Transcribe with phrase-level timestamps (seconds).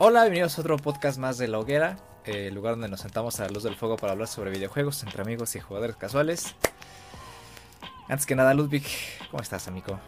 [0.00, 3.40] Hola, bienvenidos a otro podcast más de La Hoguera, eh, el lugar donde nos sentamos
[3.40, 6.54] a la luz del fuego para hablar sobre videojuegos entre amigos y jugadores casuales.
[8.06, 8.84] Antes que nada, Ludwig,
[9.32, 9.98] ¿cómo estás, amigo?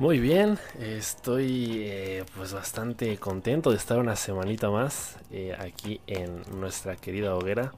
[0.00, 6.42] Muy bien, estoy eh, pues bastante contento de estar una semanita más eh, aquí en
[6.58, 7.70] nuestra querida hoguera.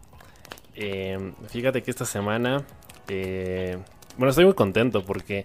[0.75, 2.65] Em, fíjate que esta semana,
[3.07, 5.45] bueno, estoy muy contento porque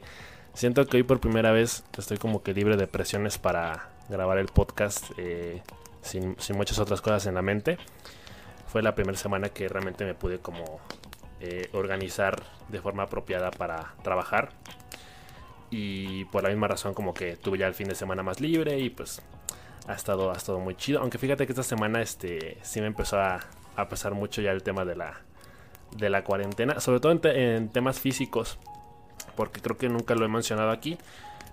[0.54, 4.48] siento que hoy por primera vez estoy como que libre de presiones para grabar el
[4.48, 5.64] podcast eh,
[6.02, 7.78] sin, muchas otras cosas en la mente.
[8.68, 10.80] Fue la primera semana que realmente me pude como
[11.40, 14.50] eh, organizar de forma apropiada para trabajar.
[15.70, 18.78] Y por la misma razón como que tuve ya el fin de semana más libre
[18.80, 19.22] y pues
[19.88, 21.00] ha estado, ha estado muy chido.
[21.00, 23.40] Aunque fíjate que esta semana este, sí me empezó a,
[23.76, 25.22] a pesar mucho ya el tema de la,
[25.96, 26.80] de la cuarentena.
[26.80, 28.60] Sobre todo en, en temas físicos.
[29.36, 30.98] Porque creo que nunca lo he mencionado aquí.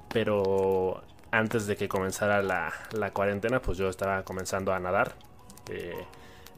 [0.09, 5.15] Pero antes de que comenzara la, cuarentena, pues yo estaba comenzando a nadar.
[5.71, 6.05] Eh,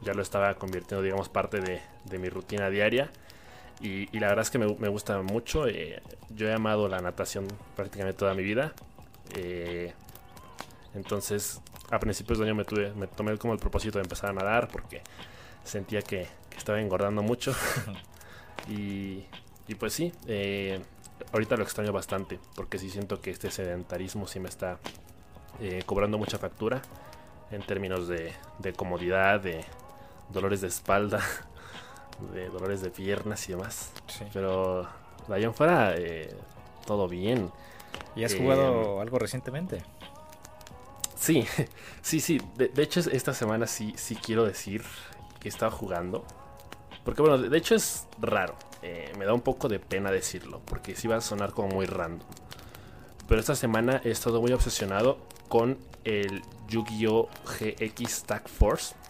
[0.02, 3.10] ya lo estaba convirtiendo, digamos, parte de, mi rutina diaria.
[3.80, 5.66] Y, la verdad es que me, gusta mucho.
[5.66, 8.72] Eh, yo he amado la natación prácticamente toda mi vida.
[9.36, 9.92] Eh,
[10.94, 11.60] entonces,
[11.90, 14.68] a principios de año me, tuve, me tomé como el propósito de empezar a nadar
[14.68, 15.02] porque
[15.64, 17.54] sentía que, estaba engordando mucho.
[18.68, 19.24] y,
[19.66, 20.12] y, pues sí,
[21.32, 24.78] ahorita lo extraño bastante, porque sí siento que este sedentarismo sí me está
[25.60, 26.82] eh, cobrando mucha factura
[27.50, 28.32] en términos de,
[28.76, 29.64] comodidad, de
[30.30, 31.20] dolores de espalda,
[32.32, 33.92] de dolores de piernas y demás.
[34.32, 34.88] Pero
[35.28, 36.34] de ahí en fuera, eh,
[36.86, 37.50] todo bien.
[38.14, 39.82] ¿Y has jugado em, algo recientemente?
[41.16, 41.46] Sí,
[42.02, 42.40] sí, sí.
[42.56, 44.82] De, de, hecho, esta semana sí, sí quiero decir
[45.40, 46.24] que he estado jugando.
[47.04, 48.54] Porque bueno, de hecho es raro.
[48.82, 51.86] Eh, me da un poco de pena decirlo, porque sí va a sonar como muy
[51.86, 52.26] random.
[53.28, 55.18] Pero esta semana he estado muy obsesionado
[55.48, 57.28] con el Yu-Gi-Oh!
[57.44, 58.94] GX Tag Force.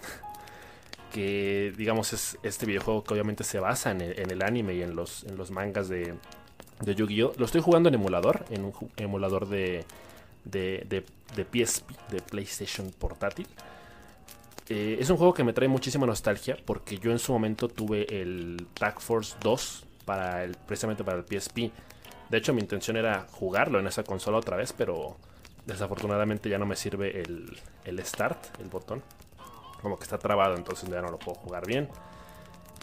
[1.10, 5.24] Que digamos es este videojuego que obviamente se basa en el, anime y en los,
[5.24, 6.14] en los mangas de,
[6.84, 7.32] Yu-Gi-Oh!
[7.36, 9.84] Lo estoy jugando en emulador, en un emulador de,
[10.44, 11.04] de, de,
[11.34, 13.48] de PSP, de PlayStation portátil.
[14.72, 18.06] Eh, es un juego que me trae muchísima nostalgia porque yo en su momento tuve
[18.22, 21.72] el Tag Force 2 para el, precisamente para el PSP.
[22.28, 25.16] De hecho, mi intención era jugarlo en esa consola otra vez, pero
[25.66, 29.02] desafortunadamente ya no me sirve el, Start, el botón.
[29.82, 31.88] Como que está trabado, entonces ya no lo puedo jugar bien.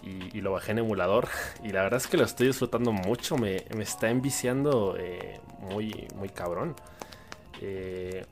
[0.03, 1.29] Y, lo bajé en emulador.
[1.63, 3.37] Y la verdad es que lo estoy disfrutando mucho.
[3.37, 6.75] Me, está enviciando eh, muy, muy cabrón.
[7.61, 8.25] Eh,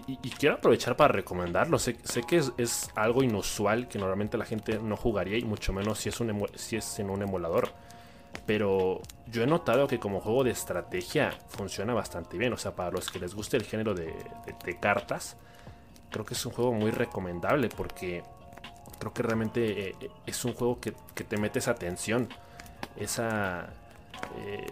[0.00, 1.78] y, quiero aprovechar para recomendarlo.
[1.78, 6.08] Sé, que es, algo inusual que normalmente la gente no jugaría y mucho menos si
[6.08, 7.68] es, un si es en un emulador.
[8.46, 12.52] Pero yo he notado que como juego de estrategia funciona bastante bien.
[12.52, 14.14] O sea, para los que les guste el género de,
[14.80, 15.36] cartas,
[16.10, 18.22] creo que es un juego muy recomendable porque
[18.98, 22.28] creo que realmente eh, es un juego que, que te mete esa tensión.
[22.96, 23.68] Esa...
[24.38, 24.66] Eh,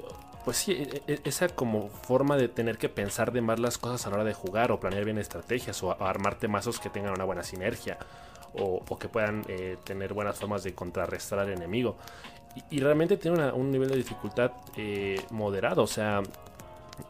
[0.45, 4.07] pues sí, e, e, esa como forma de tener que pensar de más las cosas
[4.07, 7.25] a la hora de jugar o planear bien estrategias o armarte mazos que tengan una
[7.25, 7.99] buena sinergia
[8.55, 11.97] o, que puedan eh, tener buenas formas de contrarrestar al enemigo.
[12.71, 16.21] Y, realmente tiene un nivel de dificultad eh, moderado, o sea,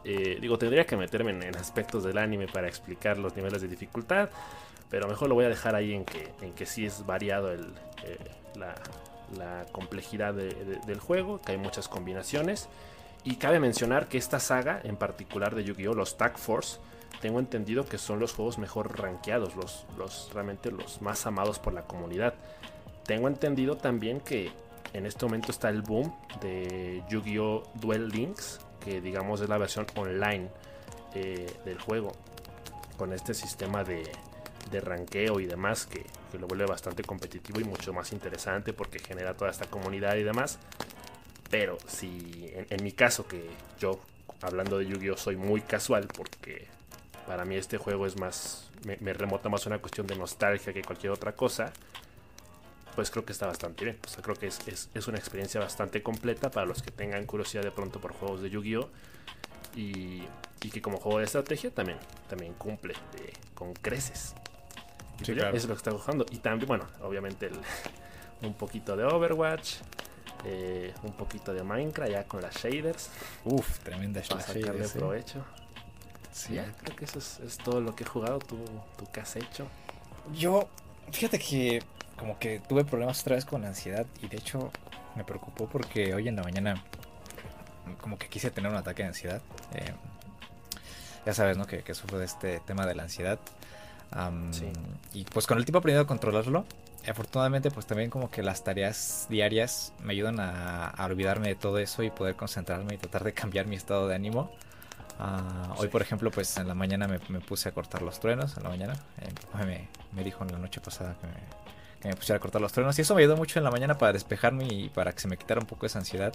[0.03, 4.29] eh, digo, tendría que meterme en, aspectos del anime para explicar los niveles de dificultad,
[4.89, 7.73] pero mejor lo voy a dejar ahí en que, en que sí es variado el,
[8.55, 12.67] la, complejidad del juego, que hay muchas combinaciones.
[13.23, 15.93] Y cabe mencionar que esta saga, en particular de Yu-Gi-Oh!
[15.93, 16.79] los Tag Force,
[17.21, 21.83] tengo entendido que son los juegos mejor rankeados, los, realmente los más amados por la
[21.83, 22.33] comunidad.
[23.05, 24.51] Tengo entendido también que
[24.93, 27.63] en este momento está el boom de Yu-Gi-Oh!
[27.75, 30.49] Duel Links, que digamos es la versión online
[31.13, 32.11] eh, del juego,
[32.97, 34.03] con este sistema de,
[34.71, 36.05] de ranqueo y demás que,
[36.39, 40.59] lo vuelve bastante competitivo y mucho más interesante porque genera toda esta comunidad y demás.
[41.51, 43.45] Pero si en, mi caso, que
[43.77, 43.99] yo
[44.41, 46.67] hablando de Yu-Gi-Oh soy muy casual porque
[47.27, 51.11] para mí este juego es más, me, remota más una cuestión de nostalgia que cualquier
[51.11, 51.73] otra cosa,
[52.95, 53.99] pues creo que está bastante bien.
[54.05, 57.71] O sea, creo que es, una experiencia bastante completa para los que tengan curiosidad de
[57.71, 58.89] pronto por juegos de Yu-Gi-Oh!
[59.75, 60.23] Y,
[60.71, 61.97] que como juego de estrategia también,
[62.29, 62.93] también cumple
[63.55, 64.35] con creces.
[65.21, 66.25] Eso es lo que está jugando.
[66.31, 67.49] Y también, bueno, obviamente
[68.41, 69.75] un poquito de Overwatch.
[70.45, 73.09] Eh, un poquito de Minecraft ya con las shaders.
[73.45, 75.43] Uf, tremenda Para sacarle provecho.
[76.31, 76.59] Sí.
[76.83, 78.39] creo que eso es, todo lo que he jugado.
[78.39, 78.57] ¿Tú,
[78.97, 79.67] ¿Tú qué has hecho?
[80.33, 80.67] Yo,
[81.11, 81.83] fíjate que
[82.15, 84.71] como que tuve problemas otra vez con la ansiedad y de hecho
[85.15, 86.83] me preocupó porque hoy en la mañana
[87.99, 89.41] como que quise tener un ataque de ansiedad.
[89.73, 89.93] Eh,
[91.25, 91.67] ya sabes, ¿no?
[91.67, 93.39] Que, que sufro de este tema de la ansiedad.
[95.13, 96.65] Y pues con el tiempo he aprendido a controlarlo.
[97.07, 102.03] Afortunadamente pues también como que las tareas diarias me ayudan a, olvidarme de todo eso
[102.03, 104.51] y poder concentrarme y tratar de cambiar mi estado de ánimo.
[105.19, 108.63] Ah, hoy por ejemplo pues en la mañana me, puse a cortar los truenos, en
[108.63, 108.93] la mañana.
[109.19, 112.97] Eh, me, dijo en la noche pasada que me, que pusiera a cortar los truenos
[112.99, 115.37] y eso me ayudó mucho en la mañana para despejarme y para que se me
[115.37, 116.33] quitara un poco esa ansiedad.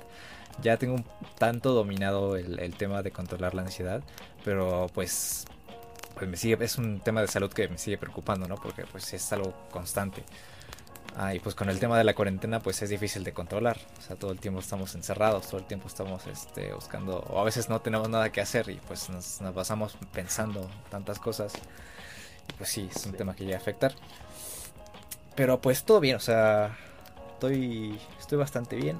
[0.63, 1.05] Ya tengo un
[1.39, 4.03] tanto dominado el, el tema de controlar la ansiedad,
[4.45, 5.47] pero pues
[6.17, 8.57] pues me sigue, es un tema de salud que me sigue preocupando, ¿no?
[8.57, 10.25] Porque pues es algo constante.
[11.14, 13.79] Ah, y pues con el tema de la cuarentena pues es difícil de controlar.
[13.99, 17.44] O sea, todo el tiempo estamos encerrados, todo el tiempo estamos este, buscando, o a
[17.44, 21.55] veces no tenemos nada que hacer y pues nos, nos pasamos pensando tantas cosas.
[22.49, 23.94] Y pues sí, es un tema que llega a afectar.
[25.35, 26.76] Pero pues todo bien, o sea,
[27.35, 28.99] estoy, estoy bastante bien.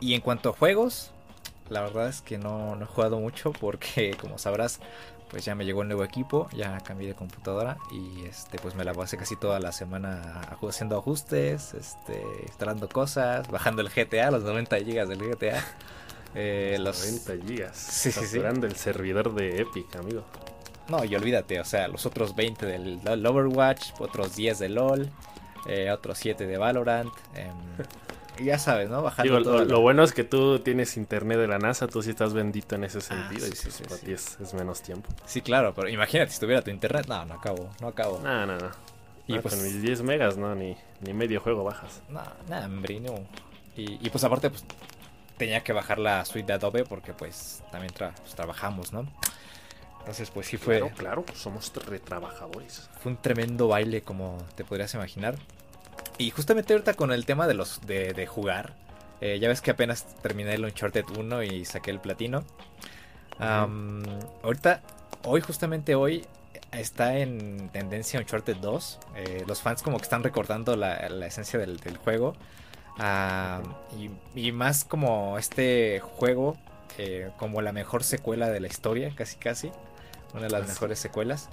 [0.00, 1.10] y en cuanto a juegos,
[1.68, 4.80] la verdad es que no, no he jugado mucho porque como sabrás
[5.30, 8.84] pues ya me llegó el nuevo equipo, ya cambié de computadora y este pues me
[8.84, 14.44] la pasé casi toda la semana haciendo ajustes, este, instalando cosas, bajando el GTA, los
[14.44, 15.64] 90 GB del GTA.
[16.38, 17.70] Eh, los 90 GB.
[17.72, 18.38] Sí, sí, sí.
[18.38, 20.22] el servidor de Epic, amigo.
[20.88, 25.10] No, y olvídate, o sea, los otros 20 del, Overwatch, otros 10 de LOL,
[25.66, 27.10] eh, otros 7 de Valorant.
[27.34, 27.50] Eh,
[28.42, 29.02] ya sabes, ¿no?
[29.02, 32.74] Bajando lo, bueno es que tú tienes internet de la NASA, tú sí estás bendito
[32.74, 35.08] en ese ah, sentido y pues para ti es, menos tiempo.
[35.26, 38.20] Sí, claro, pero imagínate si tuviera tu internet, no, no acabo, no acabo.
[38.20, 38.70] No, no, no.
[39.26, 42.02] Y pues, con mis 10 megas, no, ni, ni medio juego bajas.
[42.08, 43.14] No, nada, hombre, no.
[43.76, 44.64] Y, pues aparte, pues
[45.36, 49.06] tenía que bajar la suite de Adobe porque pues también pues, trabajamos, ¿no?
[49.98, 50.78] Entonces, pues sí fue.
[50.78, 52.88] Claro, claro, somos retrabajadores.
[53.00, 55.34] Fue un tremendo baile, como te podrías imaginar.
[56.18, 58.72] Y justamente ahorita con el tema de los de, jugar,
[59.20, 62.44] eh, ya ves que apenas terminé el Uncharted 1 y saqué el platino.
[63.38, 64.82] ahorita,
[65.24, 66.26] hoy, justamente hoy,
[66.72, 68.98] está en tendencia Uncharted 2.
[69.16, 70.94] Eh, los fans como que están recordando la,
[71.26, 72.34] esencia del, juego.
[74.34, 76.56] y, más como este juego,
[76.96, 79.70] eh, como la mejor secuela de la historia, casi casi.
[80.32, 81.50] Una de las mejores secuelas.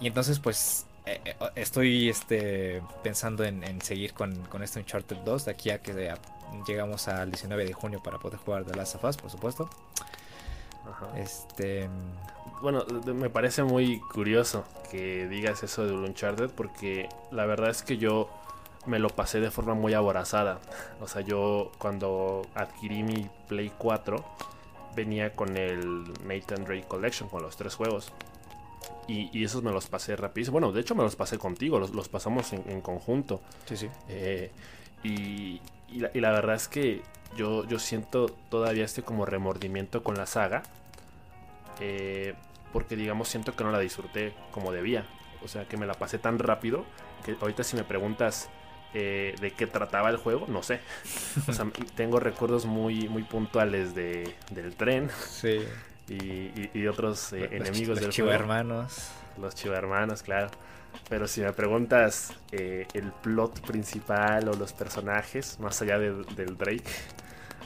[0.00, 5.44] y entonces pues eh, eh, estoy este, pensando en, seguir con, con, este Uncharted 2
[5.46, 6.14] de aquí a que
[6.66, 9.70] llegamos al 19 de junio para poder jugar The Last of Us, por supuesto.
[11.16, 11.88] Este.
[12.62, 17.96] Bueno, me parece muy curioso que digas eso de Uncharted porque la verdad es que
[17.96, 18.28] yo
[18.86, 20.58] me lo pasé de forma muy aborazada.
[21.00, 24.22] O sea, yo cuando adquirí mi Play 4
[24.94, 28.12] venía con el Nathan Drake Collection, con los tres juegos.
[29.08, 30.52] Y, esos me los pasé rapidísimo.
[30.52, 33.40] Bueno, de hecho me los pasé contigo, los, pasamos en, conjunto.
[33.66, 33.88] Sí, sí.
[34.08, 34.50] Eh,
[35.02, 35.60] y,
[35.98, 37.02] la, verdad es que
[37.36, 40.62] yo, yo siento todavía este como remordimiento con la saga.
[41.80, 42.34] Eh,
[42.72, 45.04] porque digamos siento que no la disfruté como debía.
[45.42, 46.84] O sea, que me la pasé tan rápido
[47.24, 48.48] que ahorita si me preguntas
[48.94, 50.80] eh, de qué trataba el juego, no sé.
[51.48, 51.66] O sea,
[51.96, 55.10] tengo recuerdos muy, muy puntuales de, del tren.
[55.28, 55.58] Sí
[56.10, 60.50] y, otros eh, enemigos los del hermanos Los chivarmanos, claro.
[61.08, 66.90] Pero si me preguntas eh, el plot principal o los personajes, más allá del Drake,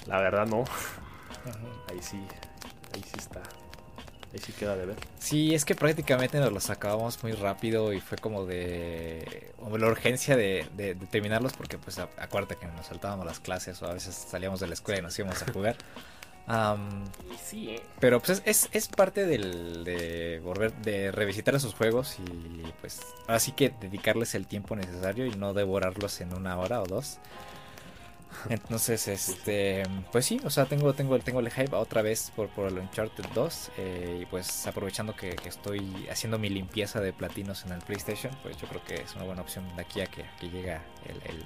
[0.07, 0.65] la verdad no.
[1.91, 2.19] Ahí sí,
[2.95, 3.41] ahí sí está.
[4.33, 4.97] Ahí sí queda de ver.
[5.19, 10.37] Sí, es que prácticamente nos los acabamos muy rápido y fue como de la urgencia
[10.37, 14.61] de, de, terminarlos porque pues acuérdate que nos saltábamos las clases o a veces salíamos
[14.61, 15.77] de la escuela y nos íbamos a jugar.
[17.43, 17.83] sí, eh.
[18.01, 23.53] Pero pues es, es parte del, de volver, de revisitar esos juegos y pues así
[23.53, 27.19] que dedicarles el tiempo necesario y no devorarlos en una hora o dos.
[28.49, 32.67] Entonces, este, pues sí, o sea, tengo, tengo, tengo el hype otra vez por, por
[32.69, 37.73] el Uncharted 2 eh, y pues aprovechando que, estoy haciendo mi limpieza de platinos en
[37.73, 40.49] el PlayStation, pues yo creo que es una buena opción de aquí a que, que
[40.49, 41.45] llega el, el,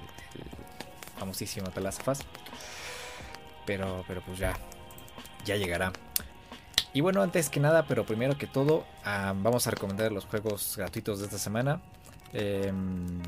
[1.17, 2.19] famosísimo The Last of Us.
[3.65, 4.57] Pero, pero pues ya,
[5.45, 5.91] ya llegará.
[6.93, 11.19] Y bueno, antes que nada, pero primero que todo, vamos a recomendar los juegos gratuitos
[11.19, 11.81] de esta semana.
[12.33, 13.21] Em,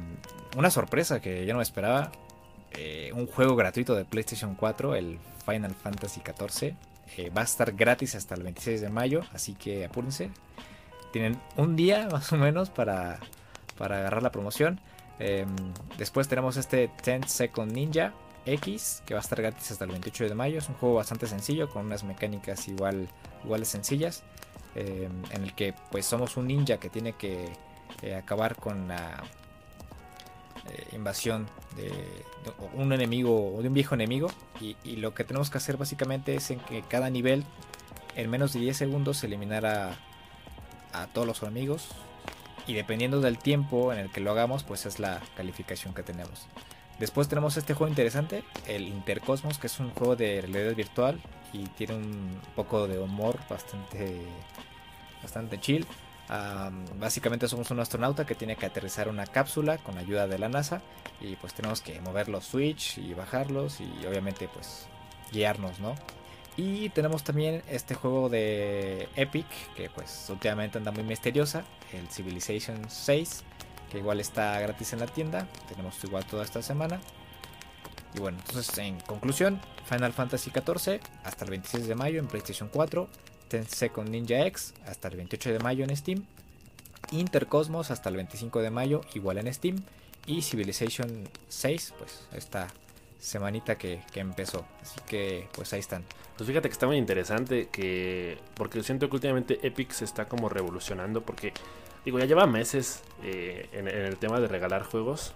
[0.58, 2.12] una sorpresa que yo no esperaba.
[2.74, 6.76] Eh, un juego gratuito de PlayStation 4, el Final Fantasy XIV.
[7.18, 10.32] Eh, va a estar gratis hasta el 26 de mayo, así que apúrense.
[11.12, 13.20] Tienen un día más o menos para,
[13.78, 14.80] para agarrar la promoción.
[15.20, 15.48] Em,
[15.98, 18.14] después tenemos este 10 Second Ninja,
[18.46, 20.58] X, que va a estar gratis hasta el 28 de mayo.
[20.58, 23.08] Es un juego bastante sencillo, con unas mecánicas igual,
[23.44, 24.24] iguales sencillas,
[24.76, 27.50] em, en el que pues somos un ninja que tiene que
[28.02, 29.24] eh, acabar con la
[30.70, 31.92] eh, invasión de,
[32.74, 34.30] un enemigo o de un viejo enemigo.
[34.60, 37.44] Y, lo que tenemos que hacer básicamente es en que cada nivel,
[38.16, 39.98] en menos de 10 segundos, eliminar a,
[40.94, 41.90] a todos los enemigos
[42.68, 46.48] y dependiendo del tiempo en el que lo hagamos, pues es la calificación que tenemos.
[47.02, 51.20] Después tenemos este juego interesante, el Intercosmos, que es un juego de realidad virtual
[51.52, 54.22] y tiene un poco de humor bastante,
[55.20, 55.88] bastante chill.
[57.00, 60.84] básicamente somos un astronauta que tiene que aterrizar una cápsula con ayuda de la NASA
[61.20, 64.86] y pues tenemos que mover los switch y bajarlos y obviamente pues
[65.32, 65.96] guiarnos, ¿no?
[66.56, 72.88] Y tenemos también este juego de Epic que pues últimamente anda muy misteriosa, el Civilization
[72.88, 73.44] 6
[73.92, 75.48] que igual está gratis en la tienda.
[75.68, 77.02] Tenemos igual toda esta semana.
[78.16, 82.70] Y bueno, entonces en conclusión, Final Fantasy XIV hasta el 26 de mayo en PlayStation
[82.72, 83.08] 4,
[83.48, 86.26] Ten Second Ninja X hasta el 28 de mayo en Steam,
[87.12, 89.84] Intercosmos hasta el 25 de mayo igual en Steam
[90.26, 92.68] y Civilization 6 pues esta
[93.20, 94.66] semanita que, que, empezó.
[94.82, 96.04] Así que pues ahí están.
[96.38, 100.50] Pues fíjate que está muy interesante que porque siento que últimamente Epic se está como
[100.50, 101.54] revolucionando porque
[102.04, 105.34] Digo, ya lleva meses eh, en, el tema de regalar juegos.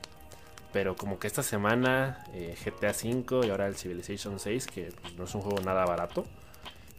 [0.73, 5.15] Pero como que esta semana eh, GTA V y ahora el Civilization 6, que pues,
[5.15, 6.25] no es un juego nada barato.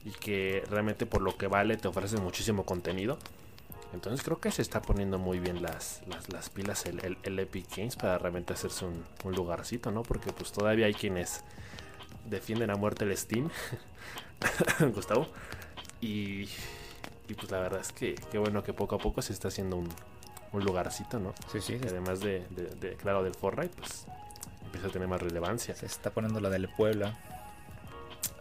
[0.04, 3.18] Y que realmente por lo que vale te ofrece muchísimo contenido.
[3.92, 8.18] Entonces creo que se está poniendo muy bien las, las, pilas el, Epic Games para
[8.18, 10.02] realmente hacerse un, un, lugarcito, ¿no?
[10.02, 11.42] Porque pues todavía hay quienes
[12.28, 13.50] defienden a muerte el Steam.
[14.94, 15.28] Gustavo.
[16.00, 16.48] Y
[17.28, 19.76] y pues la verdad es que qué bueno que poco a poco se está haciendo
[19.76, 19.88] un,
[20.52, 21.34] lugarcito, ¿no?
[21.52, 21.78] Sí, sí.
[21.82, 22.46] además de,
[22.98, 24.06] claro, del Fortnite, pues
[24.64, 25.74] empieza a tener más relevancia.
[25.74, 27.14] Se está poniendo lo del Puebla.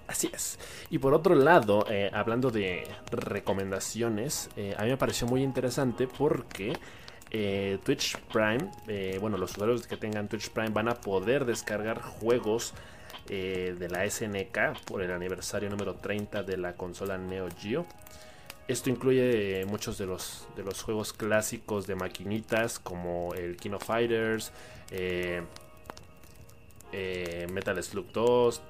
[0.07, 0.59] Así es.
[0.89, 6.07] Y por otro lado, eh, hablando de recomendaciones, eh, a mí me pareció muy interesante
[6.07, 6.77] porque
[7.31, 8.69] eh, Twitch Prime,
[9.19, 12.73] bueno, los usuarios que tengan Twitch Prime van a poder descargar juegos
[13.27, 17.87] de la SNK por el aniversario número 30 de la consola Neo Geo.
[18.67, 23.83] Esto incluye muchos de los, de los juegos clásicos de maquinitas como el King of
[23.83, 24.51] Fighters,
[24.89, 25.43] eh,
[26.91, 28.61] eh, Metal Slug 2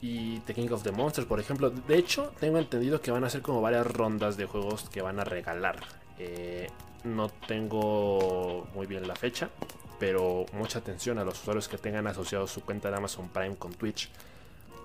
[0.00, 1.70] y The King of the Monsters, por ejemplo.
[1.70, 5.18] De hecho, tengo entendido que van a ser como varias rondas de juegos que van
[5.18, 5.80] a regalar.
[6.20, 6.68] Eh,
[7.02, 9.50] no tengo muy bien la fecha,
[9.98, 13.72] pero mucha atención a los usuarios que tengan asociado su cuenta de Amazon Prime con
[13.74, 14.08] Twitch.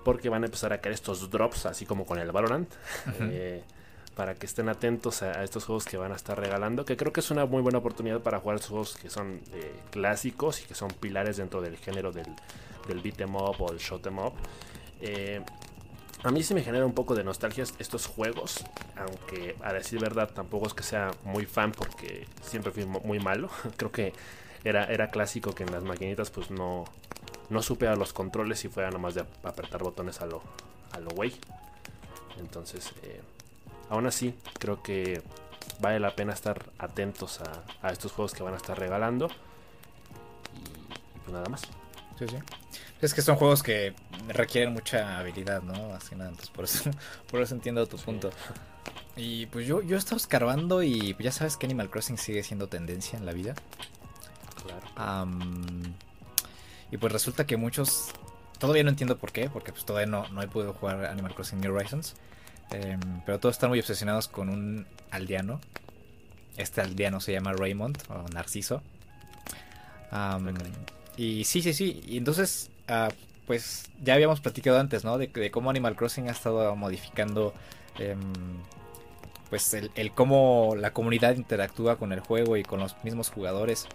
[0.04, 2.68] Porque van a empezar a caer estos drops, así como con el Valorant
[4.14, 7.20] para que estén atentos a, estos juegos que van a estar regalando, que creo que
[7.20, 10.90] es una muy buena oportunidad para jugar juegos que son eh, clásicos y que son
[10.90, 12.26] pilares dentro del género del,
[12.86, 14.34] del beat em up o el shot em up.
[15.00, 15.42] Eh,
[16.22, 18.64] a mí sí me genera un poco de nostalgia estos juegos,
[18.96, 23.50] aunque a decir verdad tampoco es que sea muy fan porque siempre fui muy malo.
[23.76, 24.12] creo que
[24.64, 26.84] era, era clásico que en las maquinitas pues no,
[27.50, 30.42] no supe a los controles y fuera nomás de apretar botones a lo,
[30.92, 31.34] a lo güey.
[32.38, 33.20] Entonces, eh,
[33.90, 35.22] Aún así, creo que
[35.80, 37.40] vale la pena estar atentos
[37.82, 39.28] a, estos juegos que van a estar regalando.
[40.54, 41.62] Y, pues nada más.
[42.18, 42.36] Sí, sí.
[43.00, 43.94] Es que son juegos que
[44.28, 45.94] requieren mucha habilidad, ¿no?
[45.94, 46.90] Así nada, entonces por eso,
[47.30, 48.30] por eso entiendo tu punto.
[49.16, 52.68] Y pues yo, yo he estado escarbando y ya sabes que Animal Crossing sigue siendo
[52.68, 53.54] tendencia en la vida.
[54.64, 55.28] Claro.
[56.90, 58.12] y pues resulta que muchos.
[58.58, 61.60] Todavía no entiendo por qué, porque pues todavía no, no he podido jugar Animal Crossing
[61.60, 62.14] New Horizons.
[62.74, 65.60] Em, pero todos están muy obsesionados con un aldeano.
[66.56, 68.82] Este aldeano se llama Raymond o Narciso.
[71.16, 72.02] y sí, sí, sí.
[72.06, 73.08] Y entonces, ah,
[73.46, 75.18] pues ya habíamos platicado antes, ¿no?
[75.18, 77.54] De, cómo Animal Crossing ha estado modificando,
[77.98, 78.20] em,
[79.50, 83.86] pues el, el, cómo la comunidad interactúa con el juego y con los mismos jugadores.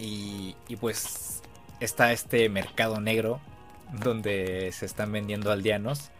[0.00, 1.42] Y, y pues
[1.80, 3.40] está este mercado negro
[3.92, 6.10] donde se están vendiendo aldeanos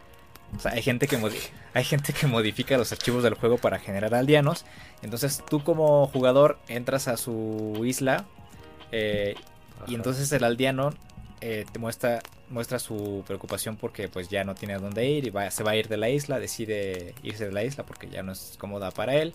[0.55, 1.19] o sea, hay gente que
[1.73, 4.65] hay gente que modifica los archivos del juego para generar aldeanos.
[5.01, 8.25] Entonces tú como jugador entras a su isla
[8.91, 9.35] eh,
[9.87, 10.91] y entonces el aldeano
[11.41, 15.51] eh, te muestra muestra su preocupación porque pues ya no tiene a dónde ir y
[15.51, 18.31] se va a ir de la isla, decide irse de la isla porque ya no
[18.31, 19.33] es cómoda para él.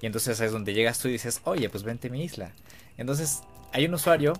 [0.00, 2.52] Y entonces es donde llegas tú y dices, oye, pues vente a mi isla.
[2.96, 4.32] Entonces hay un usuario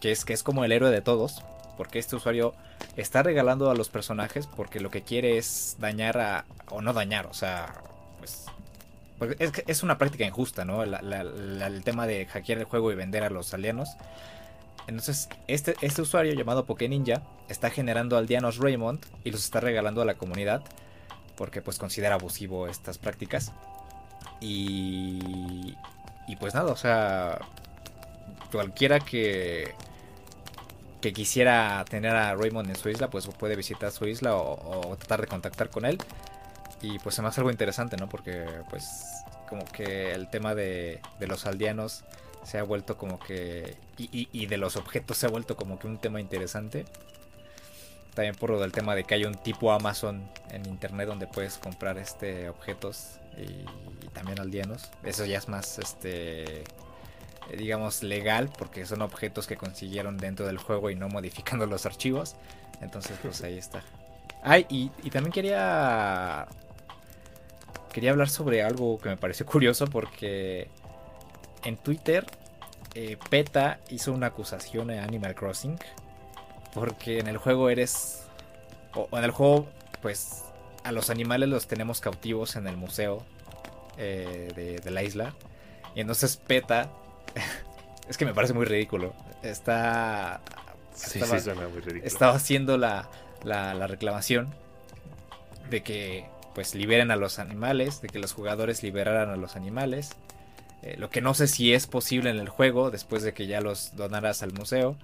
[0.00, 1.42] que es, que es como el héroe de todos,
[1.76, 2.54] porque este usuario
[2.96, 6.44] está regalando a los personajes porque lo que quiere es dañar a...
[6.70, 7.74] o no dañar, o sea,
[8.18, 8.46] pues...
[9.38, 10.82] es, es una práctica injusta, ¿no?
[10.82, 13.96] el tema de hackear el juego y vender a los aldeanos.
[14.86, 20.04] Entonces, este, este usuario llamado Ninja está generando aldeanos Raymond y los está regalando a
[20.04, 20.62] la comunidad
[21.36, 23.52] porque pues considera abusivo estas prácticas.
[24.40, 25.74] Y,
[26.28, 27.38] y pues nada, o sea,
[28.52, 29.74] cualquiera que
[31.04, 35.20] que quisiera tener a Raymond en su isla, pues puede visitar su isla o, tratar
[35.20, 35.98] de contactar con él.
[36.80, 38.08] Y pues se me hace algo interesante, ¿no?
[38.08, 39.04] Porque pues
[39.46, 42.04] como que el tema de, los aldeanos
[42.42, 43.76] se ha vuelto como que...
[43.98, 46.86] Y, y, de los objetos se ha vuelto como que un tema interesante.
[48.14, 51.58] También por lo del tema de que hay un tipo Amazon en internet donde puedes
[51.58, 54.90] comprar este objetos y, también aldeanos.
[55.02, 56.64] Eso ya es más este
[57.56, 62.36] digamos legal porque son objetos que consiguieron dentro del juego y no modificando los archivos.
[62.80, 63.82] Entonces pues ahí está.
[64.42, 66.46] Ay, y, y también quería
[67.94, 70.68] quería hablar sobre algo que me pareció curioso porque
[71.64, 72.26] en Twitter
[72.94, 75.78] eh, PETA hizo una acusación a Animal Crossing
[76.74, 78.24] porque en el juego eres
[78.94, 79.68] o, en el juego
[80.02, 80.44] pues
[80.82, 83.24] a los animales los tenemos cautivos en el museo
[83.96, 85.34] eh, de, la isla
[85.94, 86.90] y entonces PETA
[88.08, 90.40] es que me parece muy ridículo está
[90.94, 92.06] sí, estaba, sí, suena muy ridículo.
[92.06, 93.08] estaba haciendo la,
[93.44, 94.54] la reclamación
[95.70, 100.10] de que pues liberen a los animales, de que los jugadores liberaran a los animales.
[100.82, 103.60] Eh, lo que no sé si es posible en el juego después de que ya
[103.60, 104.96] los donaras al museo.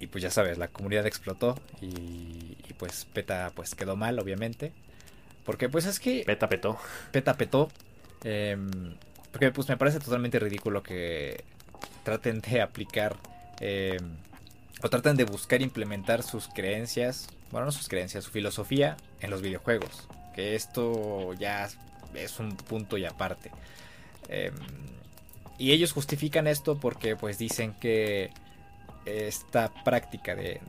[0.00, 4.72] y pues ya sabes, la comunidad explotó y, pues PETA pues quedó mal, obviamente.
[5.44, 6.24] Porque pues es que...
[6.26, 6.78] PETA petó.
[7.12, 7.68] PETA petó.
[8.24, 8.96] Em,
[9.34, 11.42] porque pues me parece totalmente ridículo que
[12.04, 13.16] traten de aplicar
[13.58, 13.98] em,
[14.80, 19.40] o traten de buscar implementar sus creencias bueno, no sus creencias, su filosofía en los
[19.40, 20.08] videojuegos.
[20.34, 21.68] Que esto ya
[22.14, 23.52] es un punto y aparte.
[24.28, 24.52] Em,
[25.56, 28.32] y ellos justifican esto porque pues dicen que
[29.04, 30.60] esta práctica de,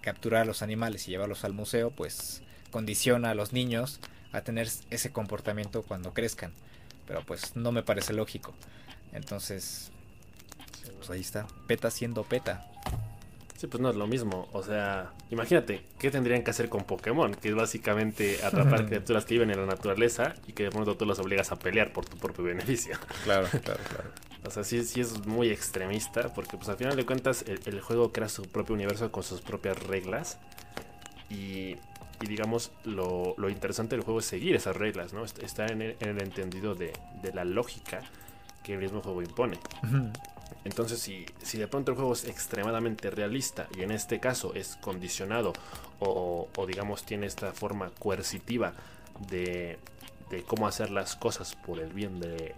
[0.00, 3.98] capturar a los animales y llevarlos al museo pues condiciona a los niños
[4.30, 6.52] a tener ese comportamiento cuando crezcan.
[7.08, 8.54] Pero pues no me parece lógico.
[9.12, 9.90] Entonces,
[10.98, 11.46] pues ahí está.
[11.66, 12.70] Peta siendo peta.
[13.56, 14.48] Sí, pues no es lo mismo.
[14.52, 17.34] O sea, imagínate, ¿qué tendrían que hacer con Pokémon?
[17.34, 21.06] Que es básicamente atrapar criaturas que viven en la naturaleza y que de pronto tú
[21.06, 22.96] las obligas a pelear por tu propio beneficio.
[23.24, 24.10] Claro, claro, claro.
[24.46, 28.12] O sea, sí, sí es muy extremista porque pues al final de cuentas el, juego
[28.12, 30.38] crea su propio universo con sus propias reglas
[31.28, 31.76] y,
[32.26, 35.24] digamos lo, interesante del juego es seguir esas reglas, ¿no?
[35.24, 36.92] Está en el, entendido de,
[37.32, 38.00] la lógica
[38.62, 39.58] que el mismo juego impone.
[40.64, 44.76] Entonces, si, si, de pronto el juego es extremadamente realista y en este caso es
[44.80, 45.52] condicionado
[46.00, 48.74] o, digamos tiene esta forma coercitiva
[49.28, 49.78] de,
[50.46, 52.54] cómo hacer las cosas por el bien de,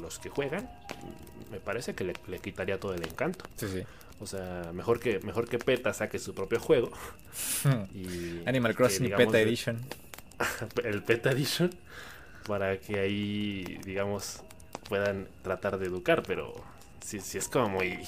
[0.00, 0.70] los que juegan,
[1.50, 3.44] me parece que le, quitaría todo el encanto.
[3.56, 3.82] Sí, sí.
[4.22, 6.90] O sea, mejor que, mejor que PETA saque su propio juego.
[7.94, 9.80] y Animal Crossing PETA Edition.
[10.84, 11.70] el PETA Edition.
[12.46, 14.42] Para que ahí, digamos,
[14.88, 16.52] puedan tratar de educar, pero
[17.04, 17.98] sí, sí es como muy...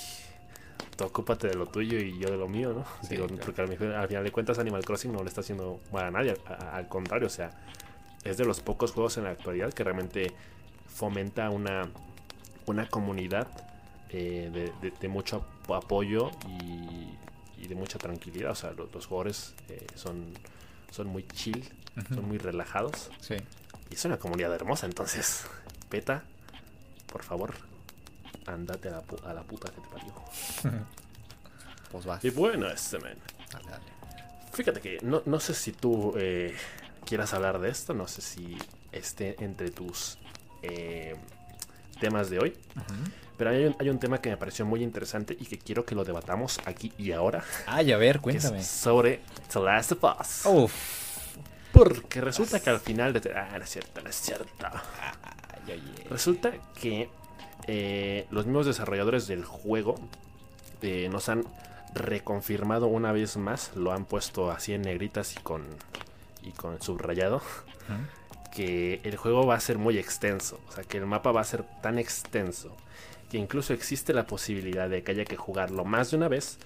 [0.96, 2.84] Tú ocúpate de lo tuyo y yo de lo mío, ¿no?
[3.44, 6.88] Porque al, final de cuentas Animal Crossing no le está haciendo mal a nadie, al
[6.88, 7.50] contrario, o sea,
[8.22, 10.32] es de los pocos juegos en la actualidad que realmente
[10.86, 11.88] fomenta una,
[12.66, 13.48] una comunidad
[14.10, 18.50] eh, de, mucho apoyo y, de mucha tranquilidad.
[18.50, 20.34] O sea, los, jugadores eh, son,
[20.90, 21.64] son muy chill,
[22.08, 23.10] son muy relajados.
[23.20, 23.36] Sí.
[23.90, 25.46] Y es una comunidad hermosa, entonces,
[25.88, 26.24] peta,
[27.10, 27.54] por favor,
[28.46, 30.14] andate a la, puta que te parió.
[31.90, 32.18] pues va.
[32.22, 33.18] Y bueno, este men.
[34.52, 36.54] Fíjate que no, sé si tú eh,
[37.04, 38.56] quieras hablar de esto, no sé si
[38.92, 40.18] esté entre tus
[40.62, 41.16] eh,
[42.00, 42.56] temas de hoy.
[43.36, 46.60] Pero hay un, tema que me pareció muy interesante y que quiero que lo debatamos
[46.66, 47.42] aquí y ahora.
[47.66, 48.62] Ay, a ver, cuéntame.
[48.62, 50.46] sobre The Last of Us.
[50.46, 50.74] Uf.
[51.72, 53.32] Porque resulta que al final de...
[53.34, 54.66] Ah, no es cierto, no es cierto.
[56.08, 57.08] Resulta que
[57.66, 59.96] eh, los mismos desarrolladores del juego
[60.82, 61.44] eh, nos han
[61.94, 65.64] reconfirmado una vez más, lo han puesto así en negritas y con,
[66.42, 67.40] y con subrayado,
[68.54, 71.44] que el juego va a ser muy extenso, o sea que el mapa va a
[71.44, 72.76] ser tan extenso
[73.34, 76.56] que incluso existe la posibilidad de que haya que jugarlo más de una vez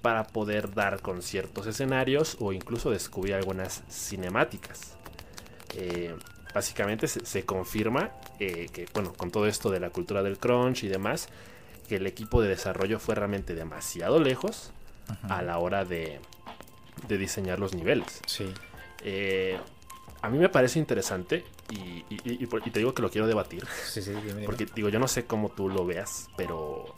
[0.00, 4.96] para poder dar con ciertos escenarios o incluso descubrir algunas cinemáticas.
[5.76, 6.14] Eh,
[6.54, 8.10] básicamente se, confirma
[8.40, 11.28] eh, que, bueno, con todo esto de la cultura del crunch y demás,
[11.90, 14.72] que el equipo de desarrollo fue realmente demasiado lejos
[15.28, 16.20] a la hora de,
[17.06, 18.22] diseñar los niveles.
[18.26, 18.50] Sí.
[19.02, 19.58] Eh,
[20.24, 22.02] a mí me parece interesante y,
[22.70, 23.66] te digo que lo quiero debatir.
[23.86, 24.14] Sí, sí,
[24.46, 26.94] Porque digo, yo no sé cómo tú lo veas, pero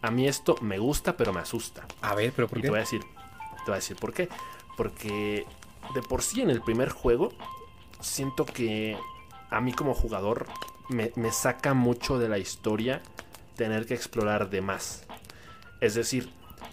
[0.00, 1.86] a mí esto me gusta, pero me asusta.
[2.00, 2.62] A ver, pero ¿por qué?
[2.62, 4.30] Te voy a decir, te voy a decir por qué.
[4.74, 5.46] Porque
[5.94, 7.34] de por sí en el primer juego
[8.00, 8.96] siento que
[9.50, 10.46] a mí como jugador
[10.88, 13.02] me, saca mucho de la historia
[13.54, 15.04] tener que explorar de más.
[15.82, 16.30] Es decir,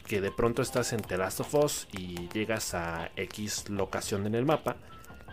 [0.08, 4.36] que de pronto estás en The Last of Us y llegas a X locación en
[4.36, 4.78] el mapa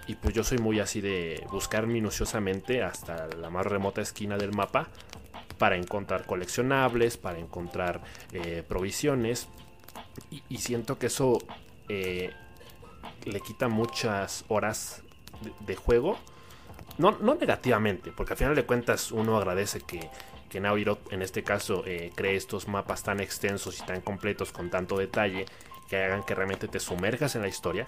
[0.07, 4.53] Y pues yo soy muy así de buscar minuciosamente hasta la más remota esquina del
[4.53, 4.89] mapa
[5.59, 9.49] para encontrar coleccionables, para encontrar eh, provisiones.
[10.49, 11.39] Y, siento que eso
[11.89, 12.33] eh,
[13.25, 15.03] le quita muchas horas
[15.61, 16.19] de, juego.
[16.99, 20.09] No, no, negativamente, porque al final de cuentas uno agradece que,
[20.49, 24.71] que Navirot en este caso eh, cree estos mapas tan extensos y tan completos con
[24.71, 25.47] tanto detalle
[25.89, 27.87] que hagan que realmente te sumerjas en la historia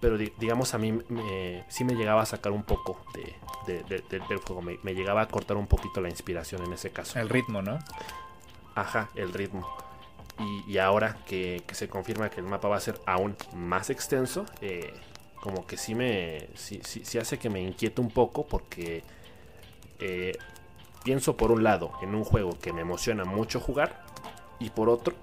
[0.00, 4.62] pero digamos a mí me, sí me llegaba a sacar un poco de, del juego,
[4.62, 7.18] me, llegaba a cortar un poquito la inspiración en ese caso.
[7.18, 7.78] El ritmo, ¿no?
[8.74, 9.66] Ajá, el ritmo.
[10.68, 14.92] Y, ahora que, se confirma que el mapa va a ser aún más extenso, eh,
[15.40, 19.02] como que sí me sí, sí, hace que me inquiete un poco porque
[19.98, 20.36] eh,
[21.04, 24.04] pienso por un lado en un juego que me emociona mucho jugar
[24.58, 25.14] y por otro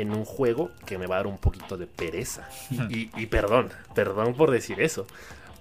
[0.00, 2.48] en un juego que me va a dar un poquito de pereza.
[2.70, 5.06] Y, perdón, perdón por decir eso.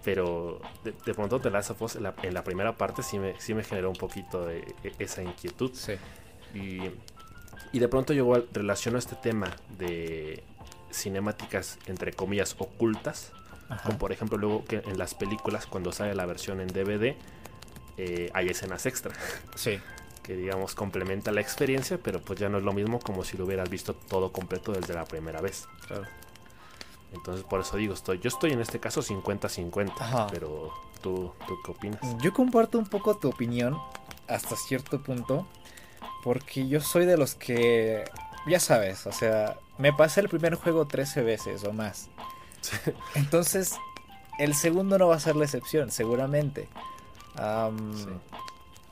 [0.03, 3.63] Pero de, pronto The Last of Us en la, primera parte sí me, sí me
[3.63, 5.71] generó un poquito de e, esa inquietud.
[5.73, 5.93] Sí.
[6.53, 6.91] Y,
[7.73, 10.43] y de pronto yo relaciono este tema de
[10.91, 13.31] cinemáticas entre comillas ocultas.
[13.83, 17.15] Como por ejemplo luego que en las películas cuando sale la versión en DVD
[17.97, 19.13] eh, hay escenas extra.
[19.55, 19.79] Sí
[20.27, 23.45] que digamos complementa la experiencia, pero pues ya no es lo mismo como si lo
[23.45, 25.69] hubieras visto todo completo desde la primera vez.
[25.87, 26.03] Claro.
[27.13, 31.71] Entonces por eso digo, estoy, yo estoy en este caso 50-50, pero ¿tú, ¿tú qué
[31.71, 32.01] opinas?
[32.21, 33.77] Yo comparto un poco tu opinión
[34.27, 35.47] hasta cierto punto,
[36.25, 38.03] porque yo soy de los que,
[38.47, 42.09] ya sabes, o sea, me pasé el primer juego 13 veces o más.
[43.15, 43.75] Entonces,
[44.39, 46.67] el segundo no va a ser la excepción, seguramente.
[47.37, 48.09] sí.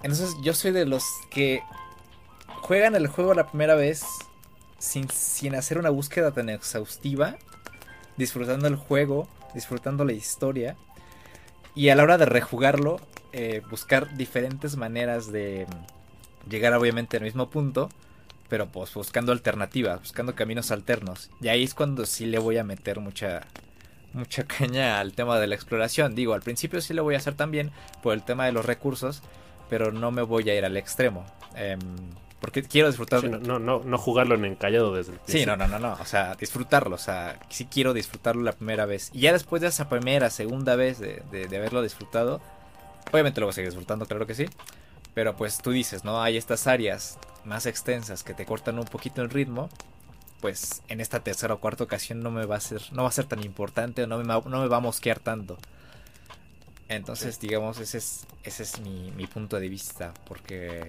[0.06, 1.64] Entonces yo soy de los que
[2.62, 4.04] juegan el juego la primera vez
[4.78, 7.38] sin, sin hacer una búsqueda tan exhaustiva,
[8.16, 10.76] disfrutando el juego, disfrutando la historia,
[11.74, 13.02] y a la hora de rejugarlo,
[13.34, 15.66] eh, buscar diferentes maneras de
[16.48, 17.90] llegar obviamente al mismo punto,
[18.48, 21.32] pero pues buscando alternativas, buscando caminos alternos.
[21.42, 23.48] Y ahí es cuando sí le voy a meter mucha
[24.14, 26.14] mucha caña al tema de la exploración.
[26.14, 27.72] Digo, al principio sí le voy a hacer también
[28.04, 29.24] por el tema de los recursos,
[29.70, 31.26] pero no me voy a ir al extremo.
[31.56, 31.80] Em,
[32.46, 33.24] porque quiero disfrutar.
[33.24, 35.42] no, no, no, jugarlo en encallado desde el principio.
[35.42, 35.98] Sí, no, no, no, no.
[36.00, 36.96] O sea, disfrutarlo.
[36.96, 39.10] O sea, sí quiero disfrutarlo la primera vez.
[39.14, 42.42] Y ya después de esa primera, segunda vez de, de, haberlo disfrutado,
[43.12, 44.46] obviamente lo voy a seguir disfrutando, claro que sí.
[45.16, 46.22] Pero pues tú dices, ¿no?
[46.22, 49.70] Hay estas áreas más extensas que te cortan un poquito el ritmo.
[50.42, 53.14] Pues en esta tercera o cuarta ocasión no me va a ser, no va a
[53.14, 55.58] ser tan importante o no me, no me va a mosquear tanto.
[56.88, 60.88] Entonces, digamos, ese es, ese es mi, punto de vista, porque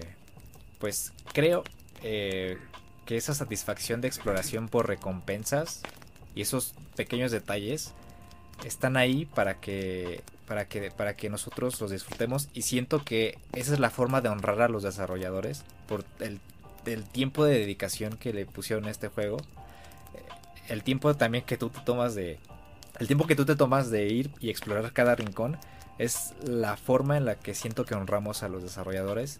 [0.79, 1.63] pues creo
[2.03, 2.57] eh,
[3.05, 5.81] que esa satisfacción de exploración por recompensas
[6.35, 7.93] y esos pequeños detalles
[8.63, 12.49] están ahí para que para que para que nosotros los disfrutemos.
[12.53, 16.39] Y siento que esa es la forma de honrar a los desarrolladores por el,
[16.85, 19.37] el tiempo de dedicación que le pusieron a este juego.
[20.69, 22.39] El tiempo también que tú te tomas de
[22.99, 25.57] el tiempo que tú te tomas de ir y explorar cada rincón
[25.97, 29.39] es la forma en la que siento que honramos a los desarrolladores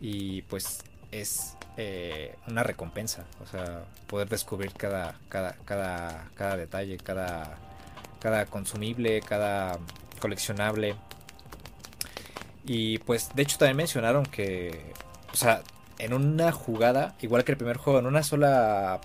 [0.00, 6.96] y pues es eh, una recompensa, o sea, poder descubrir cada, cada, cada, cada detalle,
[6.98, 7.56] cada,
[8.20, 9.78] cada consumible, cada
[10.20, 10.96] coleccionable.
[12.64, 14.92] Y pues de hecho también mencionaron que,
[15.32, 15.62] o sea,
[15.98, 19.00] en una jugada, igual que el primer juego, en una sola,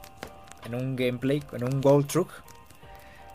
[0.66, 2.30] en un gameplay, en un gold truck,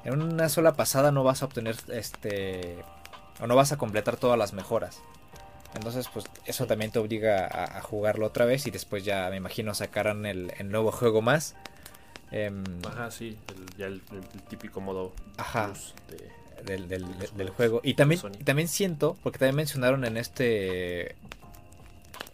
[0.05, 2.85] en una sola pasada no vas a obtener este
[3.40, 5.01] o no vas a completar todas las mejoras.
[5.74, 9.74] Entonces, pues eso también te obliga a, jugarlo otra vez y después ya me imagino
[9.74, 11.55] sacarán el, nuevo juego más.
[12.31, 14.03] Em, Ajá, sí, el, ya el,
[14.48, 15.72] típico modo Ajá,
[16.64, 17.81] del, del, juego.
[17.85, 21.16] Y también, también siento, porque también mencionaron en este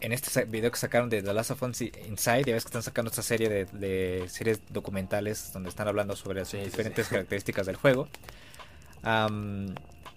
[0.00, 2.82] en este video que sacaron de The Last of Us Inside, ya ves que están
[2.82, 8.08] sacando esta serie de, series documentales donde están hablando sobre las diferentes características del juego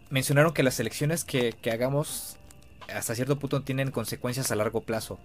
[0.10, 2.38] mencionaron que las elecciones que, hagamos
[2.93, 5.20] hasta cierto punto tienen consecuencias a largo plazo.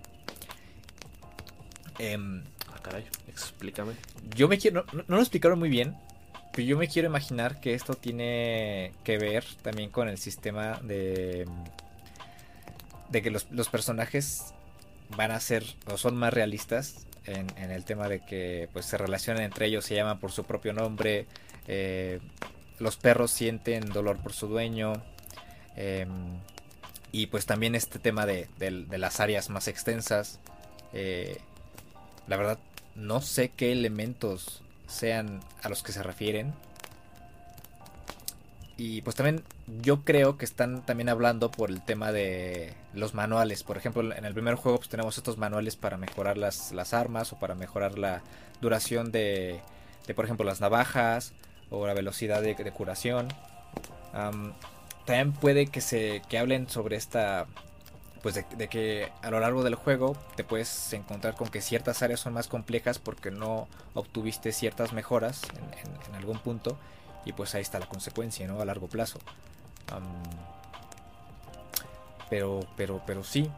[1.99, 2.17] Eh,
[2.69, 3.93] ah, caray, explícame.
[4.35, 4.85] Yo me quiero.
[4.93, 5.97] No, lo explicaron muy bien.
[6.53, 11.47] Pero yo me quiero imaginar que esto tiene que ver también con el sistema de.
[13.09, 14.53] de que los, personajes
[15.17, 18.99] van a ser o son más realistas en, en, el tema de que pues se
[18.99, 21.27] relacionan entre ellos, se llaman por su propio nombre.
[21.69, 22.21] Eh,
[22.79, 24.95] los perros sienten dolor por su dueño.
[25.77, 26.39] Em,
[27.13, 28.49] y pues también este tema de,
[28.91, 30.41] las áreas más extensas.
[30.93, 31.39] Eh,
[32.27, 32.59] la verdad,
[32.95, 36.53] no sé qué elementos sean a los que se refieren.
[38.79, 39.45] y pues también
[39.83, 43.63] yo creo que están también hablando por el tema de los manuales.
[43.63, 47.33] Por ejemplo, en el primer juego pues tenemos estos manuales para mejorar las, las armas
[47.33, 48.23] o para mejorar la
[48.61, 49.61] duración de,
[50.07, 51.33] de por ejemplo, las navajas
[51.73, 53.29] o la velocidad de, curación.
[55.05, 57.47] también puede que se que hablen sobre esta
[58.23, 62.21] pues de, que a lo largo del juego te puedes encontrar con que ciertas áreas
[62.21, 65.43] son más complejas porque no obtuviste ciertas mejoras
[66.09, 66.79] en, algún punto
[67.25, 68.61] y pues ahí está la consecuencia, ¿no?
[68.61, 69.19] A largo plazo.
[72.31, 73.51] pero, pero, pero sí.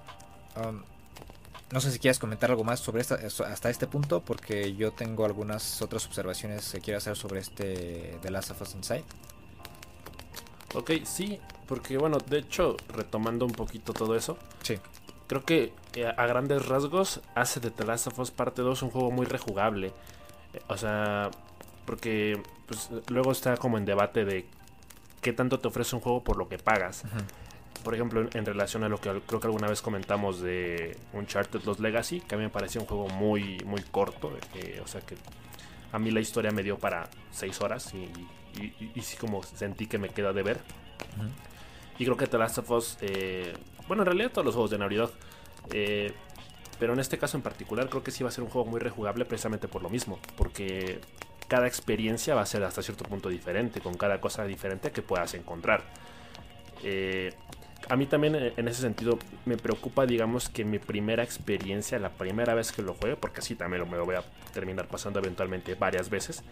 [1.75, 5.25] No sé si quieres comentar algo más sobre esta, hasta este punto porque yo tengo
[5.25, 9.03] algunas otras observaciones que quiero hacer sobre este The Last of Us Inside.
[10.73, 14.79] Ok, sí, porque bueno, de hecho, retomando un poquito todo eso, sí.
[15.27, 18.91] creo que eh, a grandes rasgos hace de The Last of Us Parte 2 un
[18.91, 19.89] juego muy rejugable.
[20.53, 21.33] Eh, o sea,
[21.87, 24.47] porque pues, luego está como en debate de
[25.21, 27.03] qué tanto te ofrece un juego por lo que pagas.
[27.85, 31.79] Por ejemplo, en, relación a lo que creo que alguna vez comentamos de Uncharted Los
[31.79, 34.33] Legacy, que a mí me parecía un juego muy, muy corto.
[34.83, 35.17] o sea que
[35.93, 38.09] a mí la historia me dio para 6 horas y
[38.61, 40.61] y, sí como sentí que me queda de ver.
[41.99, 43.55] Y creo que The Last of Us, eh,
[43.87, 45.13] bueno, en realidad todos los juegos de Dog,
[45.73, 46.13] eh,
[46.79, 48.81] pero en este caso en particular creo que sí va a ser un juego muy
[48.81, 51.01] rejugable precisamente por lo mismo, porque
[51.47, 55.35] cada experiencia va a ser hasta cierto punto diferente, con cada cosa diferente que puedas
[55.35, 55.83] encontrar.
[56.83, 57.33] Eh,
[57.89, 62.11] a mí también eh, en ese sentido me preocupa, digamos, que mi primera experiencia, la
[62.11, 65.75] primera vez que lo juegue, porque así también me lo voy a terminar pasando eventualmente
[65.75, 66.43] varias veces,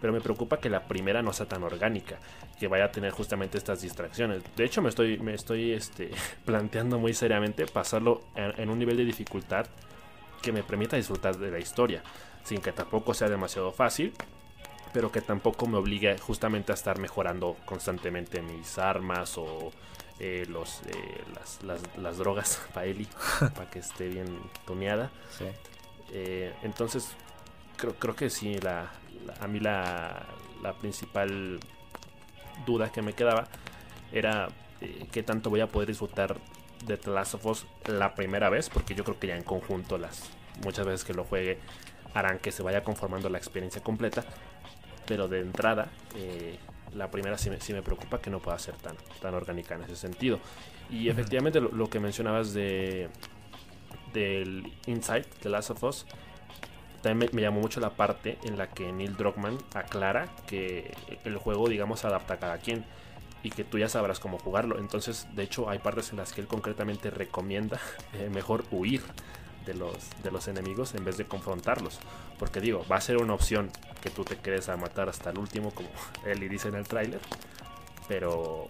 [0.00, 2.18] pero me preocupa que la primera no sea tan orgánica,
[2.58, 4.42] que vaya a tener justamente estas distracciones.
[4.56, 6.10] De hecho, me estoy, me estoy este,
[6.44, 9.66] planteando muy seriamente pasarlo en, un nivel de dificultad
[10.42, 12.02] que me permita disfrutar de la historia,
[12.42, 14.12] sin que tampoco sea demasiado fácil,
[14.92, 19.70] pero que tampoco me obligue justamente a estar mejorando constantemente mis armas o
[20.24, 21.24] eh, los, eh,
[21.96, 23.08] las, drogas para Eli,
[23.40, 25.10] para que esté bien toneada.
[26.12, 27.08] Eh, entonces,
[27.76, 28.92] creo, creo que sí, la,
[29.40, 30.24] a mí la,
[30.62, 31.58] la principal
[32.64, 33.48] duda que me quedaba
[34.12, 34.48] era
[35.10, 36.36] qué tanto voy a poder disfrutar
[36.86, 39.98] de The Last of Us la primera vez, porque yo creo que ya en conjunto
[39.98, 40.30] las
[40.62, 41.58] muchas veces que lo juegue
[42.14, 44.24] harán que se vaya conformando la experiencia completa,
[45.04, 45.90] pero de entrada
[46.94, 50.40] la primera sí me, preocupa que no pueda ser tan, tan orgánica en ese sentido.
[50.90, 53.08] Y efectivamente lo, que mencionabas de
[54.12, 56.06] del Insight de Last of Us,
[57.00, 61.68] también me, llamó mucho la parte en la que Neil Druckmann aclara que el juego,
[61.68, 62.84] digamos, adapta a cada quien
[63.42, 64.78] y que tú ya sabrás cómo jugarlo.
[64.78, 67.80] Entonces, de hecho, hay partes en las que él concretamente recomienda
[68.12, 69.02] eh, mejor huir
[69.66, 71.98] de los, de los enemigos en vez de confrontarlos.
[72.38, 73.70] Porque digo, va a ser una opción
[74.00, 75.88] que tú te quedes a matar hasta el último, como
[76.26, 77.20] él y dice en el tráiler.
[78.08, 78.68] Pero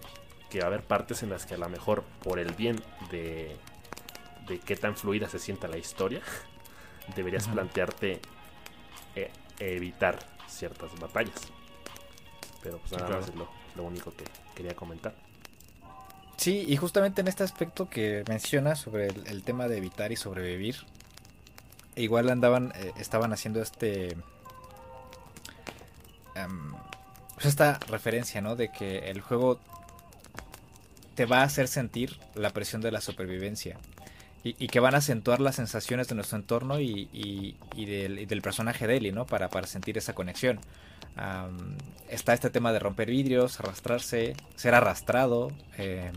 [0.49, 3.57] que va a haber partes en las que a lo mejor por el bien de,
[4.47, 6.21] de qué tan fluida se sienta la historia,
[7.15, 8.21] deberías plantearte
[9.15, 11.51] eh, evitar ciertas batallas.
[12.61, 14.25] Pero pues nada más es lo, lo único que
[14.55, 15.13] quería comentar.
[16.37, 20.77] Sí, y justamente en este aspecto que mencionas sobre el, tema de evitar y sobrevivir,
[21.95, 24.17] igual andaban, eh, estaban haciendo este...
[26.35, 26.73] Em,
[27.35, 28.55] pues esta referencia, ¿no?
[28.55, 29.59] De que el juego
[31.15, 33.77] te va a hacer sentir la presión de la supervivencia.
[34.45, 39.13] Y, que van a acentuar las sensaciones de nuestro entorno y, del, personaje de Ellie,
[39.13, 39.25] ¿no?
[39.25, 40.59] Para, para sentir esa conexión
[42.09, 46.13] está este tema de romper vidrios, arrastrarse, ser arrastrado, em,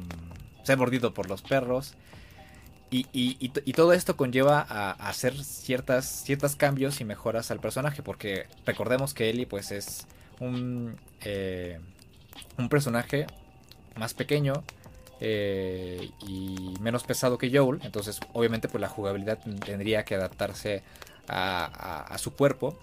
[0.63, 1.95] ser mordido por los perros.
[2.91, 8.03] Y, todo esto conlleva a, hacer ciertas, ciertos cambios y mejoras al personaje.
[8.03, 10.07] Porque recordemos que Ellie pues es
[10.41, 11.79] un, eh,
[12.57, 13.27] un personaje
[13.97, 14.63] más pequeño,
[15.21, 17.81] eh, y menos pesado que Joel.
[17.83, 20.83] Entonces, obviamente, pues la jugabilidad tendría que adaptarse
[21.29, 22.79] a, su cuerpo.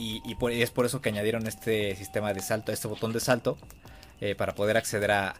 [0.00, 3.58] Y, es por eso que añadieron este sistema de salto, este botón de salto,
[4.20, 5.34] eh, para poder acceder a,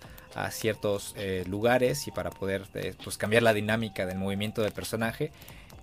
[0.53, 5.33] ciertos eh, lugares y para poder eh, pues cambiar la dinámica del movimiento del personaje.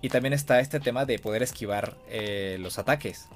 [0.00, 1.96] Y también está este tema de poder esquivar
[2.58, 3.28] los ataques.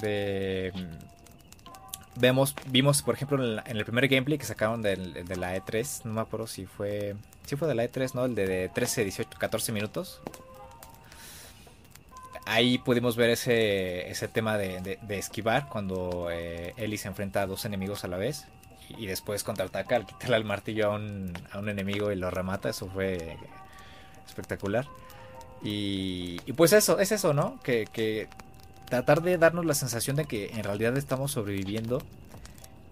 [0.00, 4.96] De, mm, vemos, vimos, por ejemplo, en, el primer gameplay que sacaron de
[5.36, 8.24] la E3, no me acuerdo si fue, si fue de la E3, ¿no?
[8.24, 10.22] El de 13, 18, 14 minutos
[12.46, 17.64] ahí pudimos ver ese, ese tema de, esquivar cuando eh, Ellie se enfrenta a dos
[17.64, 18.46] enemigos a la vez
[18.96, 22.70] y, después contraataca al quitarle el martillo a un, a un enemigo y lo remata.
[22.70, 23.36] Eso fue
[24.26, 24.86] espectacular.
[25.62, 27.58] Y, pues eso, es eso, ¿no?
[27.62, 28.28] Que,
[28.88, 32.00] tratar de darnos la sensación de que en realidad estamos sobreviviendo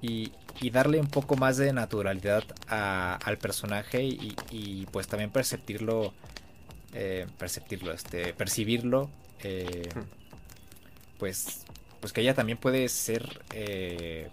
[0.02, 0.32] y,
[0.72, 6.12] darle un poco más de naturalidad al personaje y, pues también perceptirlo,
[6.94, 9.10] eh, perceptirlo, este, percibirlo,
[9.42, 10.00] eh, hmm.
[11.18, 11.64] pues,
[12.00, 14.28] pues que ella también puede ser, eh,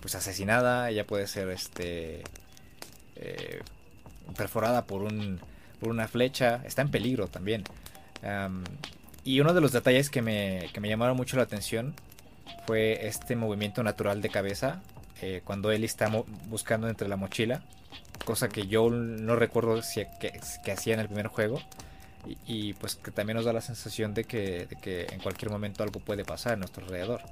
[0.00, 2.22] pues asesinada, ella puede ser, este,
[4.36, 5.40] perforada por un,
[5.80, 7.64] por una flecha, está en peligro también.
[9.24, 11.94] y uno de los detalles que me, que me llamaron mucho la atención
[12.66, 14.82] fue este movimiento natural de cabeza
[15.20, 16.08] eh, cuando él está
[16.46, 17.62] buscando entre la mochila,
[18.24, 21.60] cosa que yo no recuerdo si, que, hacía en el primer juego.
[22.46, 24.66] Y, pues que también nos da la sensación de que,
[25.10, 27.22] en cualquier momento algo puede pasar a nuestro alrededor.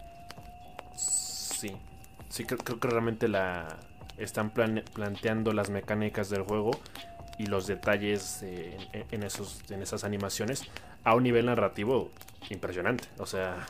[0.97, 1.73] Sí,
[2.29, 3.77] sí, creo, que realmente la
[4.17, 6.71] están planteando las mecánicas del juego
[7.39, 10.63] y los detalles en, esos, en esas animaciones
[11.05, 12.11] a un nivel narrativo
[12.51, 13.09] impresionante.
[13.19, 13.67] O sea,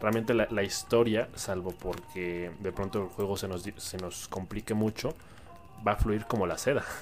[0.00, 5.14] realmente la, historia, salvo porque de pronto el juego se nos, se nos complique mucho,
[5.86, 6.84] va a fluir como la seda.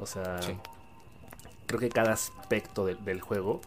[0.00, 0.38] O sea,
[1.68, 3.60] creo que cada aspecto del juego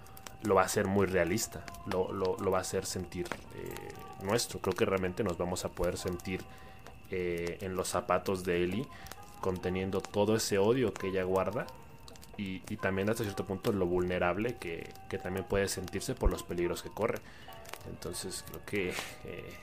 [0.43, 4.59] lo va a hacer muy realista, lo, lo, va a hacer sentir eh, nuestro.
[4.59, 6.41] Creo que realmente nos vamos a poder sentir
[7.11, 8.87] eh, en los zapatos de Ellie,
[9.39, 11.67] conteniendo todo ese odio que ella guarda
[12.37, 16.81] y, también hasta cierto punto lo vulnerable que, que, también puede sentirse por los peligros
[16.81, 17.19] que corre.
[17.87, 18.89] Entonces creo que
[19.25, 19.57] eh,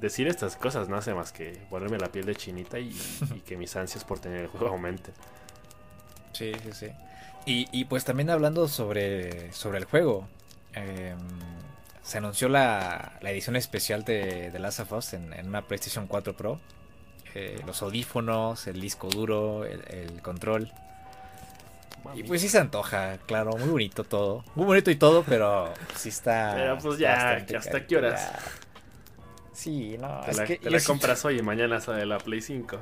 [0.00, 2.94] decir estas cosas no hace más que ponerme la piel de chinita y,
[3.44, 5.14] que mis ansias por tener el juego aumenten.
[6.32, 6.86] Sí, sí, sí.
[7.50, 10.28] Y, pues también hablando sobre, sobre el juego,
[10.74, 11.16] em,
[12.02, 16.60] se anunció la, edición especial de, de Last of Us en, una PlayStation 4 Pro.
[17.34, 20.70] Eh, los audífonos, el disco duro, el control.
[22.14, 24.44] Y pues sí se antoja, claro, muy bonito todo.
[24.54, 26.52] Muy bonito y todo, pero sí está.
[26.54, 28.30] Pero pues ya, ¿hasta qué horas?
[29.52, 30.58] Sí, no, te es la, que.
[30.58, 32.80] Te la compras hoy y mañana sale la Play 5.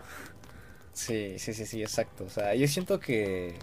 [0.92, 2.24] Sí, sí, sí, sí, exacto.
[2.24, 3.58] O sea, yo siento que.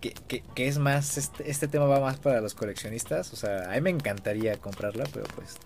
[0.00, 3.32] Que, que, es más, este, este, tema va más para los coleccionistas.
[3.32, 5.56] O sea, a mí me encantaría comprarla, pero pues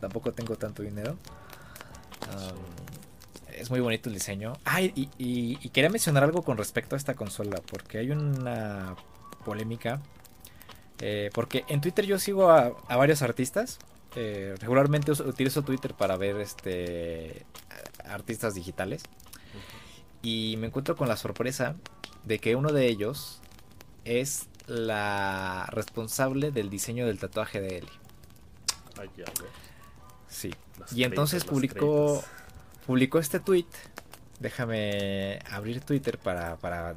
[0.00, 1.16] tampoco tengo tanto dinero
[3.60, 4.54] es muy bonito el diseño.
[4.64, 8.96] Ah, y, quería mencionar algo con respecto a esta consola, porque hay una
[9.44, 10.00] polémica.
[11.00, 13.78] Eh, porque en Twitter yo sigo a, varios artistas.
[14.16, 17.44] Eh, regularmente utilizo Twitter para ver este
[18.04, 19.02] artistas digitales.
[20.22, 21.76] Y me encuentro con la sorpresa
[22.24, 23.39] de que uno de ellos
[24.04, 27.88] es la responsable del diseño del tatuaje de Eli.
[30.28, 30.54] Sí.
[30.94, 32.22] y entonces publicó
[32.86, 33.66] publicó este tweet.
[34.40, 36.96] Déjame abrir Twitter para, para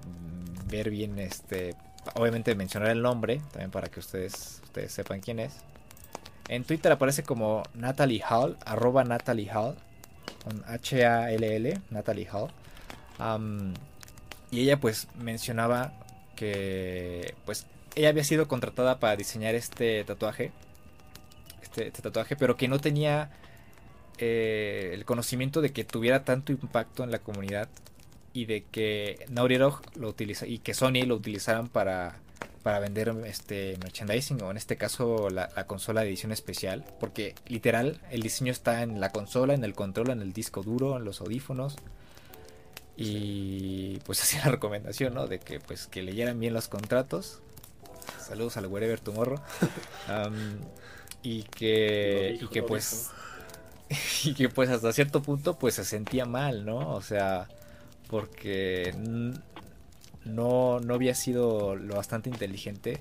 [0.68, 1.76] ver bien este.
[2.16, 5.54] Obviamente mencionar el nombre, también para que ustedes, ustedes sepan quién es.
[6.48, 9.76] En Twitter aparece como Natalie Hall, arroba Natalie Hall,
[10.44, 12.52] con H-A-L-L, Natalie Hall.
[14.52, 15.94] y ella pues mencionaba
[16.36, 17.65] que pues
[17.96, 20.52] ella había sido contratada para diseñar este tatuaje.
[21.62, 23.32] Este, este tatuaje, pero que no tenía
[24.19, 27.69] eh, el conocimiento de que tuviera tanto impacto en la comunidad
[28.32, 32.15] y de que Naughty Dog lo utiliza y que Sony lo utilizaran para,
[32.63, 38.02] para vender este merchandising o en este caso la, consola de edición especial porque literal
[38.12, 41.22] el diseño está en la consola, en el control, en el disco duro, en los
[41.22, 41.76] audífonos
[42.95, 45.27] y pues hacía la recomendación, ¿no?
[45.27, 47.39] De que pues que leyeran bien los contratos.
[48.19, 49.39] Saludos al Wherever Tomorrow.
[51.23, 53.12] y que, y que pues
[54.23, 56.93] y que pues hasta cierto punto pues se sentía mal, ¿no?
[56.93, 57.47] O sea,
[58.10, 58.93] porque
[60.25, 62.99] no, no había sido lo bastante inteligente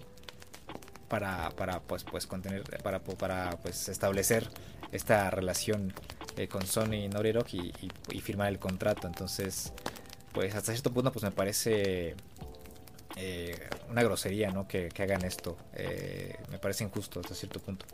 [1.08, 4.48] para, para pues, pues contener, para, para pues establecer
[4.92, 5.92] esta relación
[6.36, 7.72] eh, con Sony y Naughty
[8.10, 9.06] y, firmar el contrato.
[9.06, 9.72] Entonces,
[10.32, 12.14] pues hasta cierto punto pues me parece
[13.16, 14.66] eh, una grosería, ¿no?
[14.66, 15.56] Que, hagan esto.
[15.74, 17.86] Eh, me parece injusto hasta cierto punto.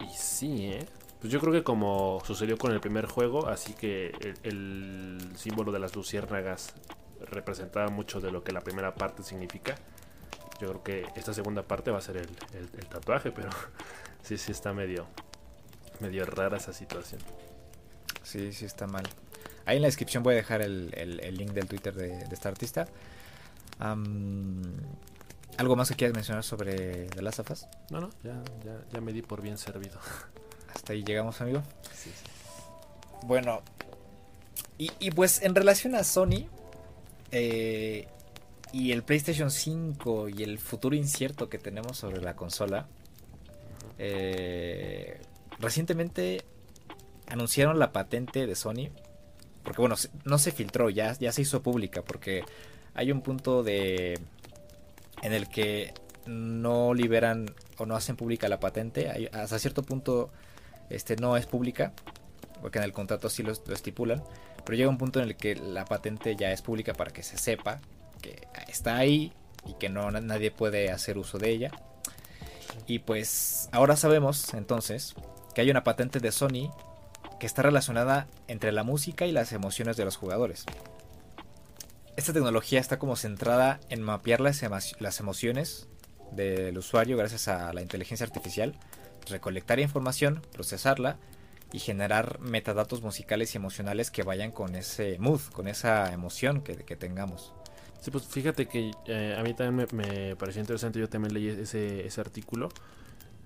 [0.00, 0.86] Y sí, ¿eh?
[1.22, 4.10] Pues yo creo que como sucedió con el primer juego, así que
[4.42, 6.74] el, símbolo de las luciérnagas
[7.20, 9.76] representaba mucho de lo que la primera parte significa.
[10.60, 12.28] Yo creo que esta segunda parte va a ser el,
[12.88, 13.50] tatuaje, pero
[14.22, 15.06] sí, sí está medio,
[16.02, 17.20] medio rara esa situación.
[18.22, 19.04] Sí, sí está mal.
[19.64, 20.90] Ahí en la descripción voy a dejar el,
[21.36, 22.86] link del Twitter de, esta artista.
[23.78, 27.66] ¿Algo más que quieras mencionar sobre The Last of Us?
[27.90, 29.98] No, no, ya, ya, ya me di por bien servido.
[30.74, 31.62] Hasta ahí llegamos, amigo.
[31.94, 32.24] Sí, sí.
[33.24, 33.62] Bueno,
[34.78, 36.48] y, pues en relación a Sony
[37.30, 38.08] eh,
[38.72, 42.88] y el PlayStation 5 y el futuro incierto que tenemos sobre la consola,
[43.98, 45.20] eh,
[45.62, 46.44] recientemente
[47.28, 48.90] anunciaron la patente de Sony,
[49.62, 49.94] porque bueno,
[50.24, 52.44] no se filtró, ya, ya se hizo pública, porque
[52.94, 54.18] hay un punto de
[55.22, 55.94] en el que
[56.26, 60.30] no liberan o no hacen pública la patente, hasta cierto punto
[60.90, 61.92] este no es pública,
[62.60, 64.22] porque en el contrato sí lo, estipulan,
[64.64, 67.38] pero llega un punto en el que la patente ya es pública para que se
[67.38, 67.80] sepa
[68.20, 69.32] que está ahí
[69.64, 71.70] y que no nadie puede hacer uso de ella.
[72.86, 75.14] Y pues ahora sabemos entonces
[75.54, 76.70] que hay una patente de Sony
[77.38, 80.64] que está relacionada entre la música y las emociones de los jugadores.
[82.16, 84.62] Esta tecnología está como centrada en mapear las,
[85.18, 85.88] emociones
[86.30, 88.74] del usuario gracias a la inteligencia artificial,
[89.28, 91.18] recolectar información, procesarla
[91.72, 96.74] y generar metadatos musicales y emocionales que vayan con ese mood, con esa emoción que,
[96.96, 97.54] tengamos.
[98.00, 102.20] Sí, pues fíjate que eh, a mí también me, pareció interesante, yo también leí ese
[102.20, 102.68] artículo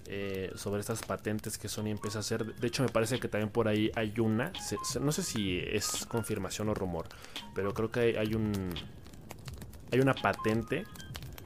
[0.08, 2.54] eh, sobre estas patentes que Sony empieza a hacer.
[2.54, 4.52] De hecho, me parece que también por ahí hay una,
[5.00, 7.06] no sé si es confirmación o rumor,
[7.54, 8.74] pero creo que hay, hay un...
[9.92, 10.84] Hay una patente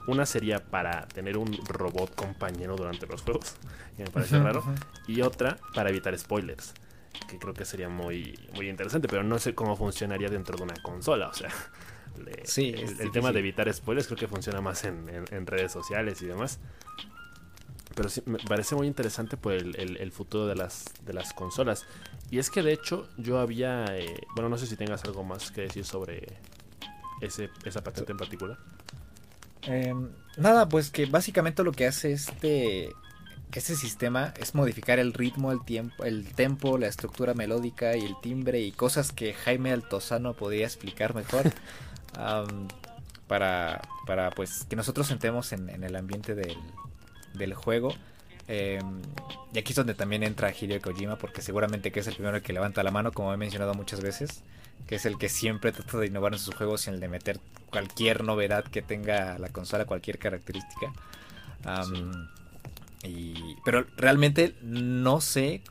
[0.07, 3.55] una sería para tener un robot compañero durante los juegos,
[3.97, 4.63] que me parece raro.
[5.07, 6.73] Y otra para evitar spoilers,
[7.27, 10.75] que creo que sería muy, muy interesante, pero no sé cómo funcionaría dentro de una
[10.81, 11.27] consola.
[11.27, 11.49] O sea,
[12.43, 16.59] sí, el, tema de evitar spoilers creo que funciona más en, redes sociales y demás.
[18.01, 21.85] Pero sí, me parece muy interesante por el, futuro de las, de las consolas.
[22.31, 23.85] Y es que de hecho yo había...
[23.95, 26.33] Eh, bueno, no sé si tengas algo más que decir sobre
[27.21, 28.57] ese, esa patente en particular.
[29.61, 32.89] Em, nada, pues que básicamente lo que hace este,
[33.53, 38.15] este sistema es modificar el ritmo, el tiempo, el tempo, la estructura melódica y el
[38.19, 41.53] timbre y cosas que Jaime Altozano podría explicar mejor.
[43.27, 46.57] para, para pues que nosotros sentemos en, el ambiente del,
[47.33, 47.93] del juego.
[48.47, 49.01] Em,
[49.53, 52.53] y aquí es donde también entra Hideo Kojima, porque seguramente que es el primero que
[52.53, 54.43] levanta la mano, como he mencionado muchas veces
[54.87, 57.39] que es el que siempre trata de innovar en sus juegos y el de meter
[57.69, 60.91] cualquier novedad que tenga la consola, cualquier característica.
[63.03, 65.61] y, pero realmente no sé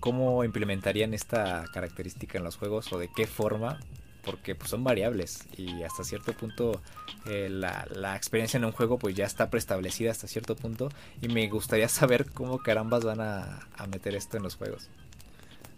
[0.00, 3.78] cómo implementarían esta característica en los juegos o de qué forma,
[4.22, 6.80] porque pues, son variables y hasta cierto punto
[7.26, 10.88] eh, la, la, experiencia en un juego pues ya está preestablecida hasta cierto punto
[11.20, 14.88] y me gustaría saber cómo carambas van a, a meter esto en los juegos.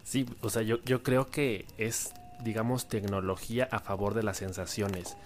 [0.03, 2.13] Sí, o sea, yo, yo creo que es
[2.43, 5.17] digamos, tecnología a favor de las sensaciones.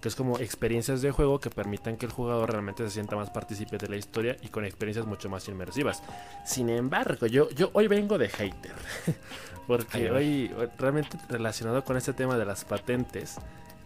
[0.00, 3.30] Que es como experiencias de juego que permitan que el jugador realmente se sienta más
[3.30, 6.02] partícipe de la historia y con experiencias mucho más inmersivas.
[6.44, 8.74] Sin embargo, yo, yo hoy vengo de hater.
[9.66, 13.36] Porque hoy, realmente relacionado con este tema de las patentes,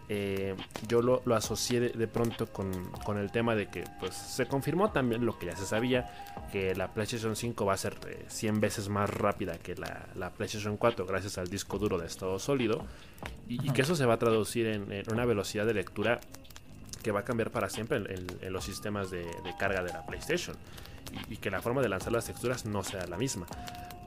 [0.08, 0.54] eh,
[0.86, 2.70] yo lo, asocié de, pronto con,
[3.16, 6.10] el tema de que pues se confirmó también lo que ya se sabía,
[6.52, 7.96] que la PlayStation 5 va a ser
[8.28, 12.38] 100 eh, veces más rápida que la, PlayStation 4 gracias al disco duro de estado
[12.38, 12.84] sólido.
[13.48, 16.20] Y, que eso se va a traducir en, una velocidad de lectura
[17.02, 19.26] que va a cambiar para siempre en, los sistemas de,
[19.58, 20.56] carga de la PlayStation.
[21.30, 23.46] Y, que la forma de lanzar las texturas no sea la misma.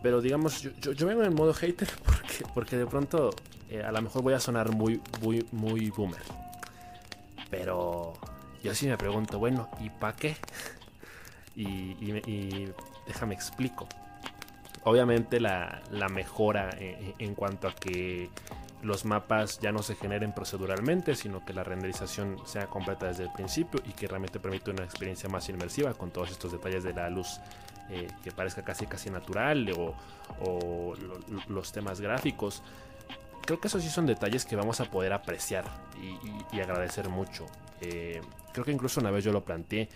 [0.03, 3.31] Pero digamos, yo, yo, vengo en modo hater porque, porque de pronto
[3.69, 6.21] eh, a lo mejor voy a sonar muy, muy, muy boomer.
[7.49, 8.13] Pero
[8.63, 10.35] yo sí me pregunto, bueno, ¿y para qué?
[11.55, 12.67] y,
[13.07, 13.87] déjame explico.
[14.83, 18.29] Obviamente la, mejora en, cuanto a que
[18.81, 23.31] los mapas ya no se generen proceduralmente, sino que la renderización sea completa desde el
[23.33, 27.09] principio y que realmente permite una experiencia más inmersiva con todos estos detalles de la
[27.09, 27.41] luz
[27.89, 30.93] eh, que parezca casi casi natural o,
[31.47, 32.61] los temas gráficos
[33.47, 35.63] creo que esos sí son detalles que vamos a poder apreciar
[36.51, 37.45] y, agradecer mucho.
[37.79, 38.21] Eh,
[38.51, 39.87] creo que incluso una vez yo lo planteé.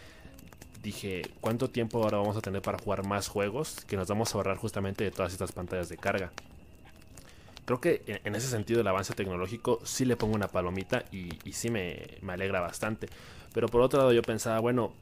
[0.82, 4.38] Dije, ¿cuánto tiempo ahora vamos a tener para jugar más juegos que nos vamos a
[4.38, 6.32] ahorrar justamente de todas estas pantallas de carga?
[7.66, 11.70] Creo que en, ese sentido el avance tecnológico sí le pongo una palomita y, sí
[11.70, 13.10] me, alegra bastante.
[13.54, 14.94] Pero por otro lado yo pensaba, bueno,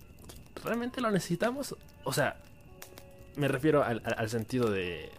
[0.66, 1.76] ¿realmente lo necesitamos?
[2.04, 2.38] O sea,
[3.36, 5.12] me refiero al sentido de,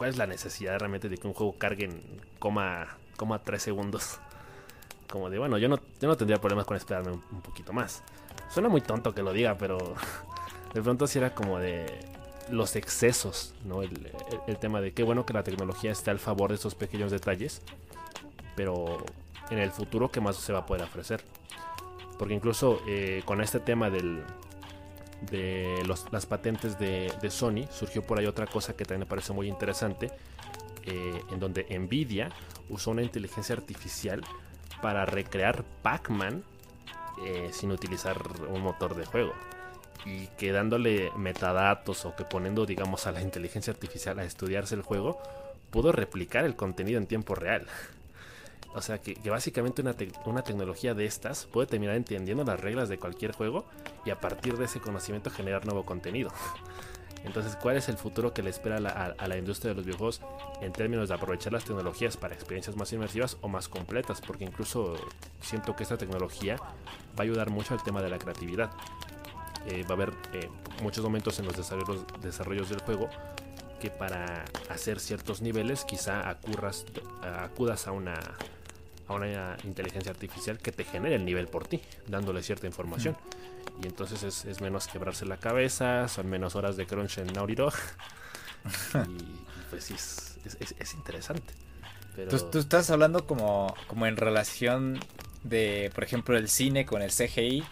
[0.00, 2.00] ¿Cuál es la necesidad realmente de que un juego cargue en
[2.38, 4.18] coma, coma 3 segundos?
[5.10, 8.02] Como de, bueno, yo no, yo no tendría problemas con esperarme un, poquito más.
[8.48, 9.76] Suena muy tonto que lo diga, pero
[10.72, 12.00] de pronto sí era como de
[12.48, 13.82] los excesos, ¿no?
[13.82, 14.10] El,
[14.58, 17.60] tema de qué bueno que la tecnología esté al favor de esos pequeños detalles,
[18.56, 19.04] pero
[19.50, 21.22] en el futuro, ¿qué más se va a poder ofrecer?
[22.18, 24.22] Porque incluso eh, con este tema del,
[25.22, 29.48] de las patentes de, Sony, surgió por ahí otra cosa que también me parece muy
[29.48, 30.10] interesante,
[30.84, 32.30] eh, en donde Nvidia
[32.68, 34.22] usó una inteligencia artificial
[34.80, 36.42] para recrear Pac-Man
[37.24, 38.16] eh, sin utilizar
[38.48, 39.32] un motor de juego.
[40.06, 44.80] y que dándole metadatos o que poniendo, digamos, a la inteligencia artificial a estudiarse el
[44.80, 45.20] juego,
[45.70, 47.66] pudo replicar el contenido en tiempo real.
[48.72, 53.32] O sea que, básicamente una, tecnología de estas puede terminar entendiendo las reglas de cualquier
[53.32, 53.64] juego
[54.04, 56.30] y a partir de ese conocimiento generar nuevo contenido.
[57.24, 60.22] Entonces, ¿cuál es el futuro que le espera a la, industria de los videojuegos
[60.62, 64.22] en términos de aprovechar las tecnologías para experiencias más inmersivas o más completas?
[64.22, 64.94] Porque incluso
[65.40, 68.70] siento que esta tecnología va a ayudar mucho al tema de la creatividad.
[69.66, 70.48] Eh, va a haber eh,
[70.82, 71.56] muchos momentos en los
[72.22, 73.10] desarrollos, del juego
[73.80, 78.14] que para hacer ciertos niveles quizá acudas a una,
[79.10, 83.16] a una inteligencia artificial que te genere el nivel por ti, dándole cierta información.
[83.82, 87.74] Y entonces es, menos quebrarse la cabeza, son menos horas de crunch en Naughty Dog.
[89.08, 89.24] y,
[89.68, 91.52] pues sí, es, interesante.
[92.52, 95.00] Tú, estás hablando como, como en relación
[95.42, 97.64] de, por ejemplo, el cine con el CGI.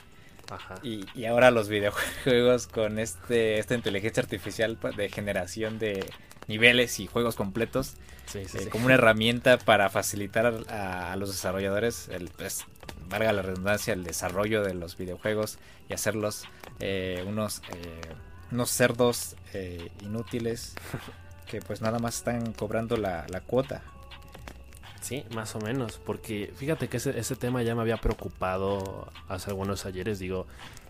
[0.82, 6.06] Y, y, ahora los videojuegos con este esta inteligencia artificial de generación de
[6.48, 7.94] niveles y juegos completos
[8.34, 12.64] eh, como una herramienta para facilitar a, los desarrolladores el, pues,
[13.08, 16.44] valga la redundancia, el desarrollo de los videojuegos y hacerlos
[16.80, 18.00] eh, unos, eh,
[18.52, 20.74] unos cerdos eh, inútiles
[21.46, 23.82] que pues nada más están cobrando la, cuota.
[25.00, 29.50] Sí, más o menos, porque fíjate que ese, ese, tema ya me había preocupado hace
[29.50, 30.46] algunos ayeres, digo,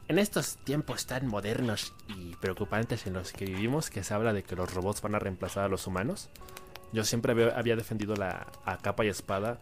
[0.08, 4.42] en estos tiempos tan modernos y preocupantes en los que vivimos, que se habla de
[4.42, 6.30] que los robots van a reemplazar a los humanos,
[6.92, 9.58] yo siempre había, defendido la, a capa y espada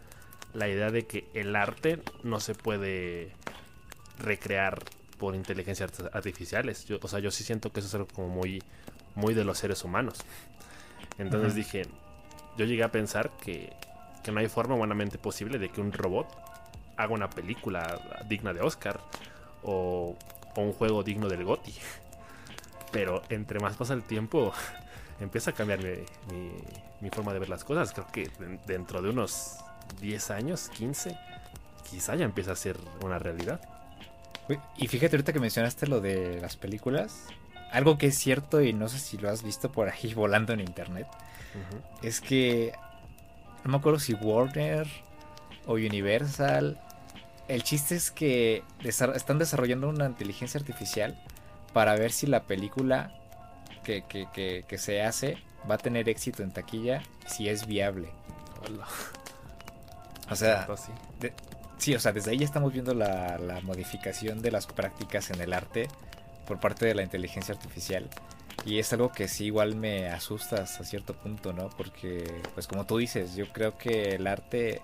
[0.54, 3.32] la idea de que el arte no se puede
[4.18, 4.84] recrear
[5.18, 6.86] por inteligencias artificiales.
[6.86, 8.62] Yo, o sea, yo sí siento que eso es algo como muy,
[9.16, 10.18] muy de los seres humanos.
[11.18, 11.82] Entonces dije,
[12.56, 13.72] yo llegué a pensar que,
[14.22, 16.28] que no hay forma humanamente posible de que un robot
[16.96, 19.00] haga una película digna de Oscar
[19.62, 20.16] o,
[20.56, 21.74] o un juego digno del GOTI.
[22.92, 24.52] Pero entre más pasa el tiempo,
[25.20, 26.50] empieza a cambiar mi,
[27.00, 27.92] mi, forma de ver las cosas.
[27.92, 28.30] Creo que
[28.66, 29.58] dentro de unos
[30.00, 31.16] 10 años, 15,
[31.88, 33.60] quizá ya empieza a ser una realidad.
[34.76, 37.26] Y fíjate ahorita que mencionaste lo de las películas,
[37.72, 40.60] algo que es cierto y no sé si lo has visto por ahí volando en
[40.60, 41.06] internet,
[42.02, 42.72] es que
[43.64, 44.86] no me acuerdo si Warner
[45.66, 46.80] o Universal,
[47.48, 51.18] el chiste es que están desarrollando una inteligencia artificial
[51.72, 53.12] para ver si la película
[53.84, 55.38] que, que, se hace
[55.70, 58.08] va a tener éxito en taquilla, si es viable.
[60.28, 60.66] O sea,
[61.78, 65.52] sí, o sea, desde ahí ya estamos viendo la, modificación de las prácticas en el
[65.52, 65.88] arte
[66.46, 68.08] por parte de la inteligencia artificial.
[68.64, 71.70] Y es algo que sí igual me asusta hasta cierto punto, ¿no?
[71.70, 74.82] Porque, pues como tú dices, yo creo que el arte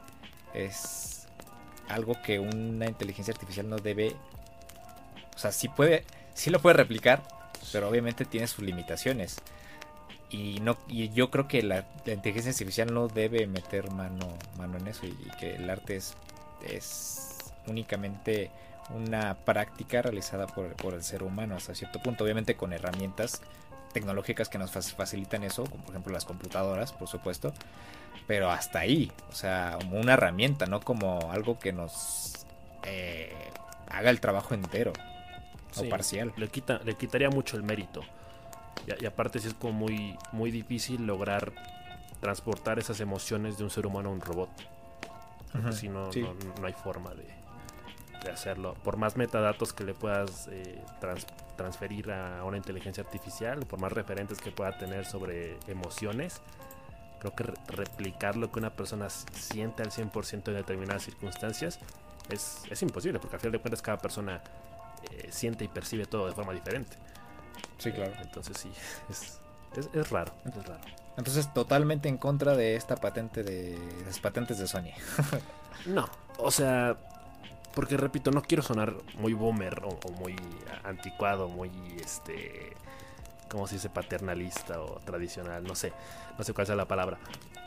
[0.54, 1.11] es
[1.88, 4.14] algo que una inteligencia artificial no debe...
[5.34, 6.04] O sea, sí puede,
[6.34, 7.22] sí lo puede replicar,
[7.72, 9.36] pero obviamente tiene sus limitaciones.
[10.30, 14.88] Y no y yo creo que la, inteligencia artificial no debe meter mano mano en
[14.88, 16.14] eso y, que el arte es,
[16.66, 18.50] es únicamente
[18.94, 22.24] una práctica realizada por, por, el ser humano hasta cierto punto.
[22.24, 23.42] Obviamente con herramientas
[23.92, 27.52] tecnológicas que nos facilitan eso como por ejemplo las computadoras por supuesto
[28.26, 32.46] pero hasta ahí o sea como una herramienta no como algo que nos
[32.84, 33.32] eh,
[33.88, 34.92] haga el trabajo entero
[35.76, 38.02] o parcial le quita le quitaría mucho el mérito
[39.00, 41.52] y, aparte sí es como muy, muy difícil lograr
[42.20, 44.50] transportar esas emociones de un ser humano a un robot.
[45.72, 46.08] Si no,
[46.60, 48.74] no, hay forma de, hacerlo.
[48.84, 50.82] Por más metadatos que le puedas eh,
[51.56, 56.40] transferir a una inteligencia artificial, por más referentes que pueda tener sobre emociones,
[57.22, 61.78] creo que replicar lo que una persona siente al 100% en determinadas circunstancias
[62.28, 64.42] es, es, imposible, porque al final de cuentas cada persona
[65.10, 66.96] eh, siente y percibe todo de forma diferente.
[67.78, 68.12] Sí, claro.
[68.20, 68.70] Entonces sí,
[69.10, 69.40] es,
[69.92, 70.82] es, raro, es raro.
[71.16, 74.92] Entonces totalmente en contra de esta patente de las patentes de Sony.
[75.86, 76.08] no,
[76.38, 76.96] o sea,
[77.74, 80.34] porque repito, no quiero sonar muy boomer o, muy
[80.84, 81.70] anticuado, muy
[82.00, 82.72] este
[83.52, 85.92] como se dice paternalista o tradicional, no sé,
[86.38, 87.18] no sé cuál sea la palabra.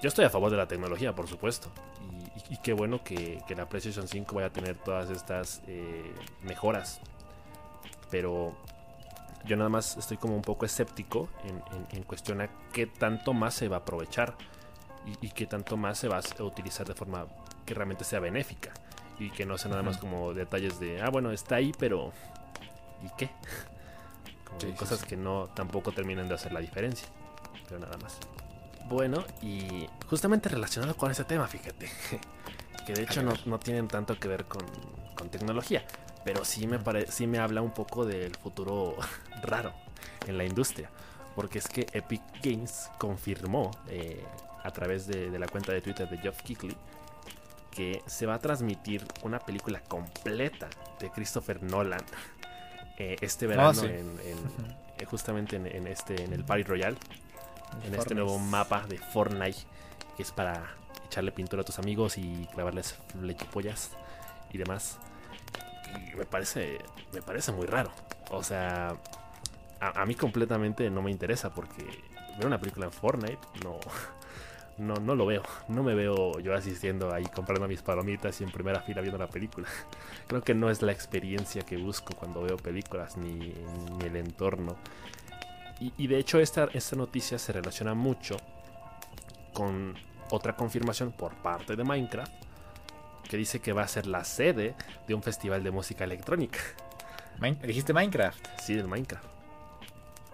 [0.01, 1.69] Yo estoy a favor de la tecnología, por supuesto,
[2.49, 6.11] y, qué bueno que, la PlayStation 5 vaya a tener todas estas eh,
[6.41, 7.01] mejoras,
[8.09, 8.57] pero
[9.45, 11.29] yo nada más estoy como un poco escéptico
[11.91, 14.35] en, cuestión a qué tanto más se va a aprovechar
[15.21, 17.27] y, qué tanto más se va a utilizar de forma
[17.63, 18.73] que realmente sea benéfica
[19.19, 22.11] y que no sea nada más como detalles de, ah, bueno, está ahí, pero
[23.03, 23.29] ¿y qué?
[24.59, 27.07] Como cosas que no tampoco terminan de hacer la diferencia,
[27.67, 28.17] pero nada más.
[28.87, 31.89] Bueno, y justamente relacionado con ese tema, fíjate,
[32.85, 34.61] que de hecho no, no, tienen tanto que ver con,
[35.15, 35.85] con tecnología,
[36.23, 38.95] pero sí me, pare sí me habla un poco del futuro
[39.41, 39.73] raro
[40.27, 40.89] en la industria.
[41.35, 44.23] Porque es que Epic Games confirmó eh,
[44.63, 46.77] a través de, de, la cuenta de Twitter de Geoff Keighley
[47.75, 51.99] que se va a transmitir una película completa de Christopher Nolan
[52.97, 53.85] eh, este verano oh, sí.
[53.85, 54.37] en, en,
[54.99, 56.97] eh, justamente en, en, este en el Party Royale
[57.85, 59.59] en este nuevo mapa de Fortnite
[60.15, 60.63] que es para
[61.05, 63.91] echarle pintura a tus amigos y clavarles lechipollas
[64.51, 64.97] y demás.
[66.11, 66.79] Y me parece
[67.13, 67.91] me parece muy raro.
[68.31, 68.95] O sea
[69.79, 71.83] a, a, mí completamente no me interesa porque
[72.37, 73.79] ver una película en Fortnite no
[74.77, 75.43] no, no lo veo.
[75.67, 79.27] No me veo yo asistiendo ahí comprando mis palomitas y en primera fila viendo la
[79.27, 79.67] película.
[80.27, 83.53] Creo que no es la experiencia que busco cuando veo películas ni,
[83.97, 84.75] ni el entorno.
[85.79, 88.37] Y, y, de hecho esta, esta noticia se relaciona mucho
[89.53, 89.95] con
[90.29, 92.31] otra confirmación por parte de Minecraft
[93.27, 94.75] que dice que va a ser la sede
[95.07, 96.59] de un festival de música electrónica.
[97.63, 98.59] ¿Dijiste Minecraft?
[98.61, 99.25] Sí, del Minecraft.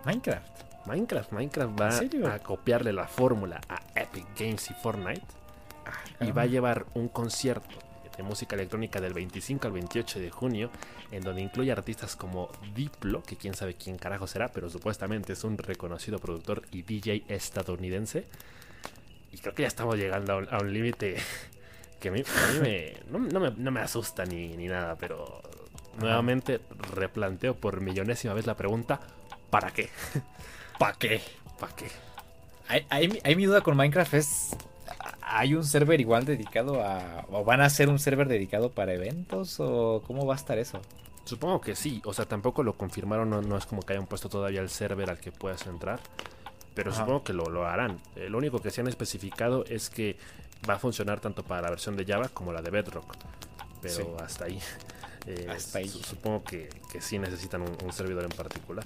[0.06, 0.71] Minecraft.
[0.86, 1.32] Minecraft.
[1.32, 5.22] Minecraft va a copiarle la fórmula a Epic Games y Fortnite.
[5.86, 7.70] Ah, y va a llevar un concierto
[8.16, 10.70] de música electrónica del 25 al 28 de junio,
[11.12, 15.44] en donde incluye artistas como Diplo, que quién sabe quién carajo será, pero supuestamente es
[15.44, 18.26] un reconocido productor y DJ estadounidense.
[19.32, 21.18] Y creo que ya estamos llegando a un, un límite
[22.00, 24.96] que a mí, a mí me, no, no, me, no, me, asusta ni, ni nada,
[24.98, 25.42] pero
[26.00, 26.62] nuevamente
[26.94, 29.00] replanteo por millonésima vez la pregunta,
[29.50, 29.90] ¿para qué?
[30.82, 31.22] ¿Para qué?
[31.60, 31.86] ¿Para qué?
[32.90, 34.58] Hay, mi duda con Minecraft es.
[35.22, 37.24] ¿Hay un server igual dedicado a.
[37.30, 39.60] o van a hacer un server dedicado para eventos?
[39.60, 40.82] ¿O cómo va a estar eso?
[41.24, 42.02] Supongo que sí.
[42.04, 43.30] O sea, tampoco lo confirmaron.
[43.30, 46.00] No, no es como que hayan puesto todavía el server al que puedas entrar.
[46.74, 47.02] Pero Ajá.
[47.02, 48.00] supongo que lo, lo harán.
[48.16, 50.18] Eh, lo único que se han especificado es que
[50.68, 53.18] va a funcionar tanto para la versión de Java como la de Bedrock.
[53.84, 54.04] Pero sí.
[54.20, 54.60] hasta ahí.
[55.28, 55.88] Eh, hasta ahí.
[55.88, 58.84] Supongo que, que sí necesitan un, un servidor en particular.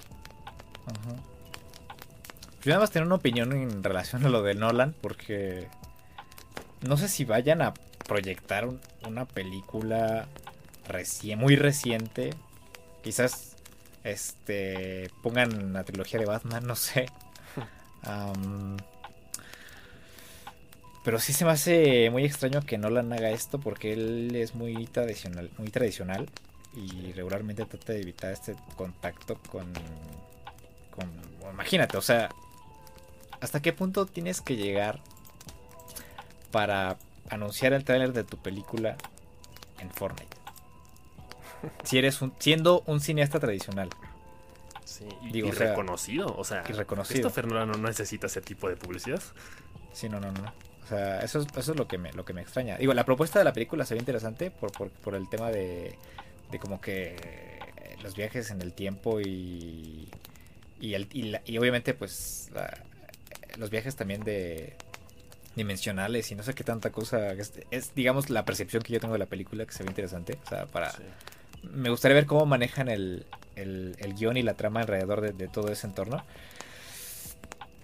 [0.84, 1.16] Ajá.
[2.66, 5.68] Yo nada más tener una opinión en relación a lo de Nolan, porque
[6.80, 7.72] no sé si vayan a
[8.08, 10.26] proyectar un, una película
[10.88, 12.30] recién, muy reciente.
[13.04, 13.54] Quizás
[14.02, 17.06] este pongan la trilogía de Batman, no sé.
[18.06, 18.76] Um,
[21.02, 24.86] pero sí se me hace muy extraño que Nolan haga esto porque él es muy
[24.86, 26.28] tradicional, muy tradicional
[26.76, 29.72] y regularmente trata de evitar este contacto con,
[30.94, 31.10] con
[31.52, 32.28] imagínate, o sea,
[33.40, 35.00] ¿Hasta qué punto tienes que llegar
[36.50, 38.96] para anunciar el tráiler de tu película
[39.78, 40.36] en Fortnite?
[41.84, 43.90] Si eres un, siendo un cineasta tradicional.
[44.84, 46.34] Sí, y, Digo, y o sea, reconocido.
[46.36, 47.14] O sea, y reconocido.
[47.14, 49.22] Christopher Nolan no necesita ese tipo de publicidad.
[49.92, 50.52] Sí, no, no, no.
[50.84, 52.76] O sea, eso es, eso es lo, que me, lo que me extraña.
[52.76, 55.98] Digo, la propuesta de la película se ve interesante por, por, por el tema de,
[56.50, 57.58] de como que
[58.02, 60.08] los viajes en el tiempo y,
[60.80, 62.84] y, el, y, la, y obviamente pues la,
[63.56, 64.74] los viajes también de
[65.56, 69.14] dimensionales y no sé qué tanta cosa es, es, digamos la percepción que yo tengo
[69.14, 71.02] de la película que se ve interesante o sea para sí.
[71.62, 73.24] me gustaría ver cómo manejan el,
[73.56, 76.22] el, el guion y la trama alrededor de, de, todo ese entorno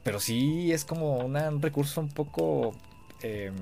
[0.03, 2.75] pero sí es como una, un recurso un poco
[3.23, 3.53] eh,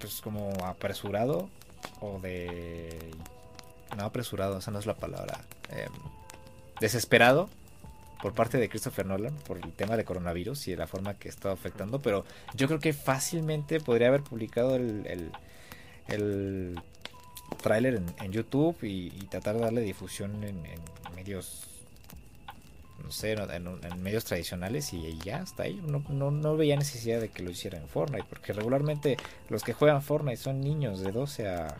[0.00, 1.48] pues como apresurado
[2.00, 3.12] o de
[3.96, 5.86] no apresurado esa no es la palabra eh,
[6.80, 7.48] desesperado
[8.22, 11.28] por parte de Christopher Nolan por el tema de coronavirus y de la forma que
[11.28, 15.32] está afectando, pero yo creo que fácilmente podría haber publicado el, el,
[16.08, 16.80] el
[17.62, 20.80] tráiler en, en, YouTube y, y, tratar de darle difusión en, en
[21.14, 21.68] medios
[23.04, 25.80] no sé, en, en, medios tradicionales y ya hasta ahí.
[25.86, 29.16] No, no, no, veía necesidad de que lo hiciera en Fortnite, porque regularmente
[29.48, 31.76] los que juegan Fortnite son niños de 12 a,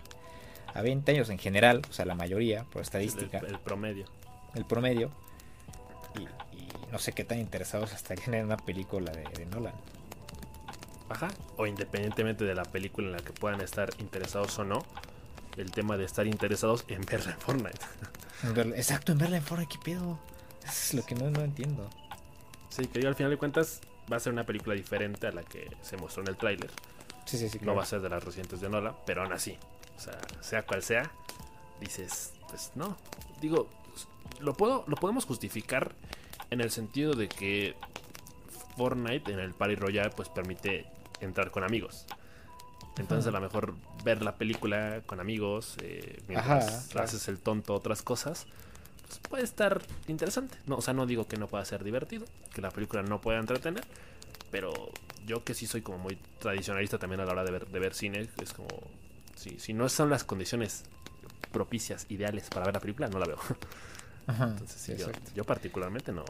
[0.73, 3.39] a 20 años en general, o sea, la mayoría, por estadística.
[3.39, 4.07] El, el promedio.
[4.55, 5.11] El promedio.
[6.17, 6.23] Y,
[6.57, 9.75] y, no sé qué tan interesados estarían en una película de, de, Nolan.
[11.09, 11.29] Ajá.
[11.57, 14.85] O independientemente de la película en la que puedan estar interesados o no,
[15.57, 17.81] el tema de estar interesados en verla en Fortnite.
[18.77, 20.19] Exacto, en verla en Fortnite, ¿qué pedo?
[20.63, 21.89] Eso es lo que no, no entiendo.
[22.69, 25.43] Sí, que yo al final de cuentas va a ser una película diferente a la
[25.43, 26.71] que se mostró en el tráiler.
[27.25, 27.59] Sí, sí, sí.
[27.59, 27.73] Claro.
[27.73, 29.59] No va a ser de las recientes de Nolan, pero aún así.
[29.97, 31.11] O sea, sea cual sea,
[31.81, 32.97] dices, pues no.
[33.41, 33.69] Digo,
[34.41, 35.95] lo, puedo, lo podemos justificar
[36.51, 37.75] en el sentido de que
[38.77, 40.87] Fortnite en el Party Royale pues permite
[41.21, 42.07] entrar con amigos.
[42.99, 43.37] Entonces Ajá.
[43.37, 43.75] a lo mejor
[44.05, 47.05] ver la película con amigos eh, mientras Ajá, claro.
[47.05, 48.47] haces el tonto otras cosas
[49.07, 50.59] pues puede estar interesante.
[50.67, 53.39] No, o sea, no digo que no pueda ser divertido, que la película no pueda
[53.39, 53.85] entretener,
[54.51, 54.73] pero
[55.27, 57.95] yo que sí soy como muy tradicionalista también a la hora de ver, de ver
[57.95, 58.69] cine, es como
[59.37, 60.85] si, si no son las condiciones
[61.57, 63.39] propicias, ideales para ver la película, no la veo.
[64.29, 64.95] Entonces, sí,
[65.35, 66.25] yo, particularmente no,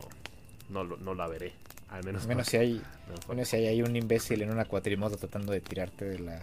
[0.68, 1.52] no, no, la veré.
[1.88, 2.82] Al menos, menos si hay
[3.44, 6.42] si hay, un imbécil en una cuatrimoto tratando de tirarte de la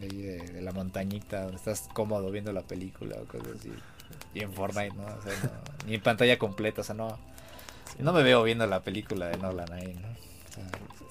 [0.00, 3.72] de, la montañita donde estás cómodo viendo la película o cosas así.
[4.34, 5.06] Y en Fortnite, ¿no?
[5.86, 7.18] ni en pantalla completa, o sea, no,
[7.98, 10.08] no me veo viendo la película de Nolan ahí, ¿no?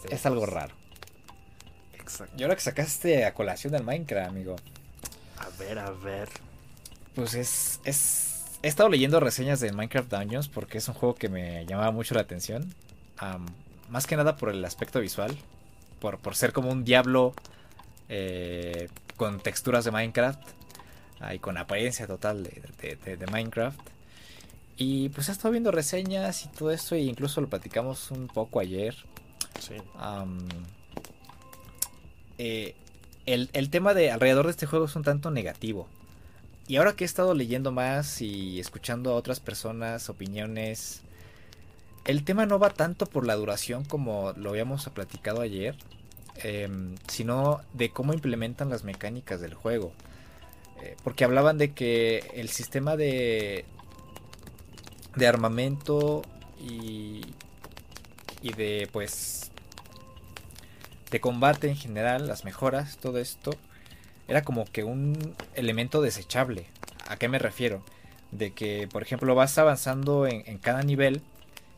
[0.10, 0.76] es algo raro.
[1.94, 2.36] Exacto.
[2.38, 4.56] Y ahora que sacaste a colación del Minecraft, amigo.
[5.46, 6.30] A ver, a ver.
[7.16, 8.60] Pues es, es...
[8.62, 12.16] He estado leyendo reseñas de Minecraft Dungeons porque es un juego que me llamaba mucho
[12.16, 12.74] la atención.
[13.90, 15.38] más que nada por el aspecto visual.
[16.00, 17.34] Por, por ser como un diablo
[18.10, 20.42] eh, con texturas de Minecraft.
[21.34, 23.80] y con apariencia total de, de, Minecraft.
[24.78, 26.96] Y pues he estado viendo reseñas y todo esto.
[26.96, 28.96] E incluso lo platicamos un poco ayer.
[29.60, 29.76] Sí.
[32.38, 32.76] Eh,
[33.26, 35.88] el, tema de alrededor de este juego es un tanto negativo.
[36.68, 41.02] Y ahora que he estado leyendo más y escuchando a otras personas, opiniones,
[42.06, 45.76] el tema no va tanto por la duración como lo habíamos platicado ayer,
[46.38, 49.92] em, sino de cómo implementan las mecánicas del juego.
[50.82, 53.66] Eh, porque hablaban de que el sistema de,
[55.16, 56.24] de armamento
[56.60, 57.22] y,
[58.42, 59.43] y de pues
[61.14, 63.52] de combate en general, las mejoras, todo esto,
[64.28, 66.66] era como que un elemento desechable.
[67.08, 67.84] ¿A qué me refiero?
[68.32, 71.22] De que, por ejemplo, vas avanzando en, cada nivel,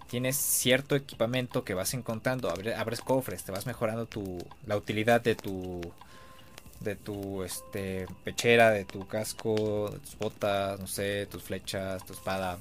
[0.10, 5.36] tienes cierto equipamiento que vas encontrando, abres, cofres, te vas mejorando tu, la utilidad de
[5.36, 5.82] tu
[6.80, 12.14] de tu este pechera, de tu casco, de tus botas, no sé, tus flechas, tu
[12.14, 12.58] espada.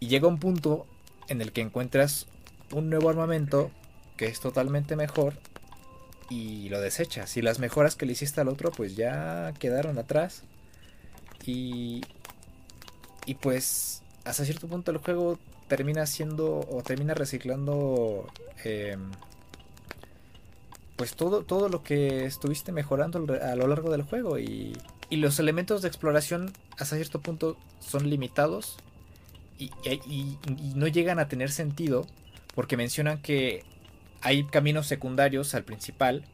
[0.00, 0.86] Y llega un punto
[1.28, 2.26] en el que encuentras
[2.72, 3.70] un nuevo armamento
[4.16, 5.34] que es totalmente mejor
[6.30, 7.36] y lo desechas.
[7.36, 10.42] Y las mejoras que le hiciste al otro pues ya quedaron atrás.
[11.44, 12.02] Y,
[13.24, 15.38] y pues hasta cierto punto el juego
[15.68, 18.26] termina siendo o termina reciclando
[18.64, 19.10] em,
[20.96, 24.76] pues todo, todo lo que estuviste mejorando a lo largo del juego y,
[25.10, 28.78] y los elementos de exploración hasta cierto punto son limitados
[29.58, 29.70] y,
[30.06, 30.36] y,
[30.74, 32.06] no llegan a tener sentido
[32.54, 33.64] porque mencionan que
[34.26, 36.24] hay caminos secundarios al principal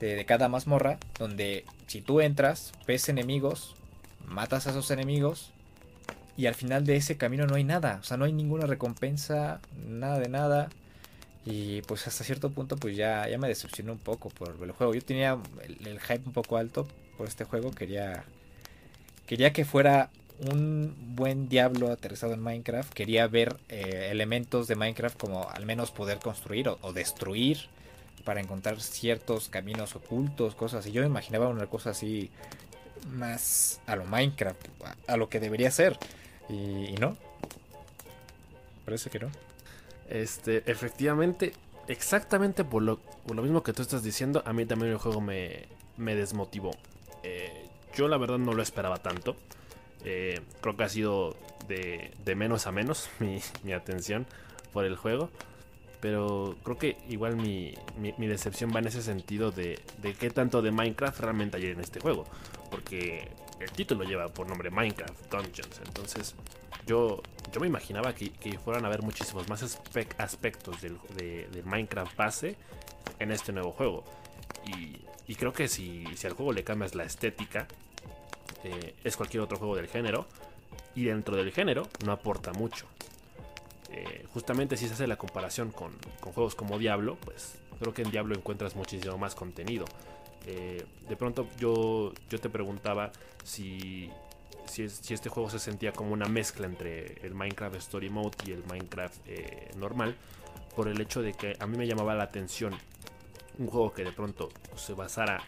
[0.00, 3.76] de, cada mazmorra, donde si tú entras, ves enemigos,
[4.26, 5.52] matas a esos enemigos,
[6.36, 9.60] y al final de ese camino no hay nada, o sea, no hay ninguna recompensa,
[9.86, 10.68] nada de nada.
[11.46, 14.92] Y pues hasta cierto punto pues ya, ya me decepcionó un poco por el juego.
[14.92, 18.24] Yo tenía el, el, hype un poco alto por este juego, quería
[19.26, 20.10] quería que fuera
[20.50, 22.92] un buen diablo aterrizado en Minecraft.
[22.92, 27.68] Quería ver eh, elementos de Minecraft como al menos poder construir o, destruir
[28.24, 32.30] para encontrar ciertos caminos ocultos, cosas Y Yo me imaginaba una cosa así
[33.10, 34.60] más a lo Minecraft,
[35.06, 35.98] a, lo que debería ser.
[36.48, 37.16] Y, no.
[38.84, 39.30] Parece que no.
[40.08, 41.52] Este, efectivamente,
[41.88, 43.00] exactamente por lo,
[43.32, 45.66] lo, mismo que tú estás diciendo, a mí también el juego me,
[45.96, 46.72] me desmotivó.
[47.22, 49.36] Eh, yo la verdad no lo esperaba tanto.
[50.04, 51.36] Eh, creo que ha sido
[51.68, 53.08] de, menos a menos
[53.64, 54.26] mi, atención
[54.72, 55.30] por el juego.
[56.00, 57.74] Pero creo que igual mi,
[58.18, 62.00] decepción va en ese sentido de, de qué tanto de Minecraft realmente hay en este
[62.00, 62.24] juego.
[62.70, 63.28] Porque
[63.60, 65.80] el título lleva por nombre Minecraft Dungeons.
[65.86, 66.34] Entonces
[66.86, 67.22] yo,
[67.52, 69.62] yo me imaginaba que, fueran a haber muchísimos más
[70.18, 72.56] aspectos del, de, Minecraft base
[73.18, 74.04] en este nuevo juego.
[74.66, 77.66] Y, creo que si, si al juego le cambias la estética,
[78.64, 80.26] eh, es cualquier otro juego del género.
[80.94, 82.86] Y dentro del género no aporta mucho.
[83.90, 88.10] Eh, justamente si se hace la comparación con, juegos como Diablo, pues creo que en
[88.10, 89.84] Diablo encuentras muchísimo más contenido.
[90.46, 93.12] Eh, de pronto yo, yo te preguntaba
[93.44, 94.10] si,
[94.66, 98.64] si, este juego se sentía como una mezcla entre el Minecraft Story Mode y el
[98.64, 99.26] Minecraft
[99.76, 100.16] normal,
[100.74, 102.74] por el hecho de que a mí me llamaba la atención
[103.58, 105.42] un juego que de pronto se basara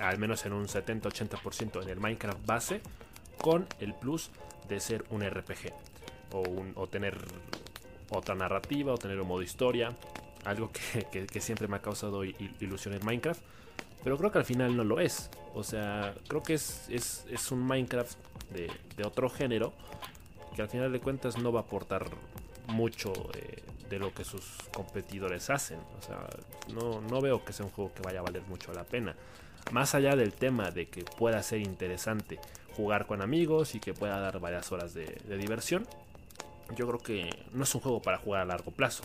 [0.00, 2.80] al menos en un 70-80% en el Minecraft base,
[3.38, 4.30] con el plus
[4.68, 5.72] de ser un RPG
[6.76, 7.18] o, tener
[8.10, 9.94] otra narrativa o tener un modo historia,
[10.44, 13.40] algo que, siempre me ha causado ilusión en Minecraft,
[14.02, 15.30] pero creo que al final no lo es.
[15.54, 18.16] O sea, creo que es, es, un Minecraft
[18.50, 18.70] de,
[19.04, 19.72] otro género
[20.54, 22.06] que al final de cuentas no va a aportar
[22.68, 23.62] mucho eh,
[23.92, 24.42] de lo que sus
[24.74, 25.78] competidores hacen.
[25.98, 26.26] O sea,
[26.74, 29.14] no, no veo que sea un juego que vaya a valer mucho la pena.
[29.70, 32.40] Más allá del tema de que pueda ser interesante
[32.74, 35.04] jugar con amigos y que pueda dar varias horas de,
[35.36, 35.86] diversión,
[36.74, 39.04] yo creo que no es un juego para jugar a largo plazo.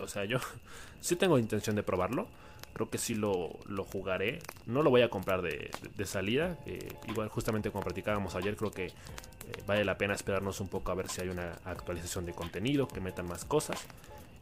[0.00, 0.38] O sea, yo
[1.02, 2.26] sí tengo intención de probarlo.
[2.72, 3.58] Creo que sí lo,
[3.92, 4.38] jugaré.
[4.64, 5.70] No lo voy a comprar de,
[6.06, 6.56] salida.
[6.64, 8.92] Eh, igual, justamente como platicábamos ayer, creo que eh,
[9.66, 13.02] vale la pena esperarnos un poco a ver si hay una actualización de contenido, que
[13.02, 13.86] metan más cosas.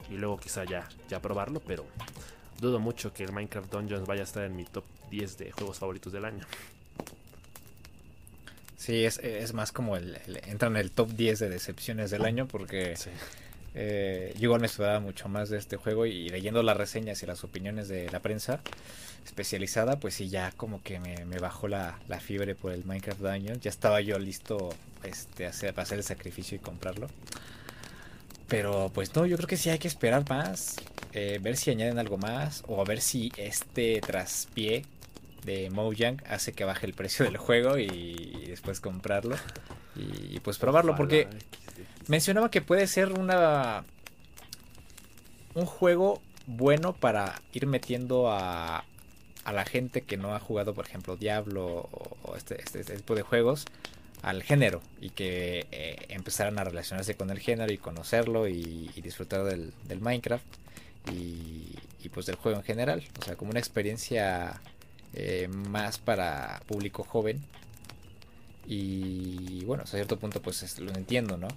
[0.09, 1.85] Y luego quizá ya, ya probarlo, pero
[2.61, 5.79] dudo mucho que el Minecraft Dungeons vaya a estar en mi top 10 de juegos
[5.79, 6.45] favoritos del año.
[8.77, 12.49] Sí, es, es más como el, entra en el top 10 de decepciones del año
[12.49, 12.95] porque
[13.75, 17.27] eh, yo igual me esperaba mucho más de este juego y leyendo las reseñas y
[17.27, 18.61] las opiniones de la prensa
[19.25, 23.61] especializada, pues sí, ya como que me, bajó la, la, fiebre por el Minecraft Dungeon.
[23.61, 24.71] Ya estaba yo listo
[25.05, 27.09] este, hacer, para hacer el sacrificio y comprarlo.
[28.51, 30.77] Pero pues no, yo creo que sí hay que esperar más,
[31.13, 34.85] eh, ver si añaden algo más o a ver si este traspié
[35.45, 39.37] de Mojang hace que baje el precio del juego y, después comprarlo.
[39.95, 41.29] Y, pues probarlo porque
[42.09, 43.85] mencionaba que puede ser una
[45.55, 48.85] un juego bueno para ir metiendo a,
[49.45, 51.89] a la gente que no ha jugado por ejemplo Diablo
[52.23, 53.67] o este, este, este tipo de juegos
[54.23, 59.45] al género y que eh, empezaran a relacionarse con el género y conocerlo y, disfrutar
[59.45, 60.45] del, Minecraft
[61.11, 64.61] y, pues del juego en general o sea como una experiencia
[65.15, 67.41] eh, más para público joven.
[68.67, 71.49] Y bueno, hasta cierto punto pues lo entiendo, ¿no?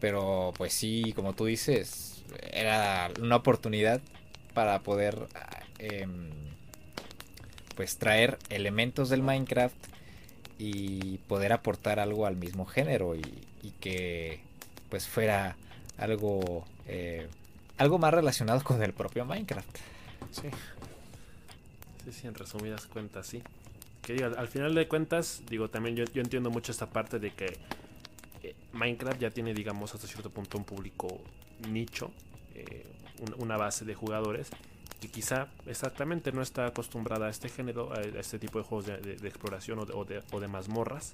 [0.00, 4.00] Pero pues sí, como tú dices, era una oportunidad
[4.54, 5.26] para poder
[5.78, 6.30] em,
[7.74, 9.91] pues traer elementos del Minecraft
[10.64, 14.38] y poder aportar algo al mismo género y, que
[14.90, 15.56] pues fuera
[15.98, 17.26] algo eh,
[17.78, 19.76] algo más relacionado con el propio Minecraft.
[20.30, 20.48] Sí.
[22.04, 23.42] Sí, sí, en resumidas cuentas, sí.
[24.02, 27.58] Que digo, al final de cuentas, digo, también yo, entiendo mucho esta parte de que
[28.44, 31.20] eh, Minecraft ya tiene, digamos, hasta cierto punto un público
[31.68, 32.12] nicho,
[32.54, 32.86] eh,
[33.38, 34.48] una base de jugadores
[35.02, 39.14] que quizá exactamente no está acostumbrada a este género, a, este tipo de juegos de,
[39.26, 41.12] exploración o de, mazmorras.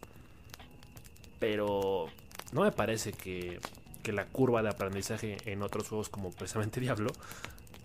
[1.38, 2.08] Pero
[2.52, 3.58] no me parece que,
[4.02, 7.10] que, la curva de aprendizaje en otros juegos como precisamente Diablo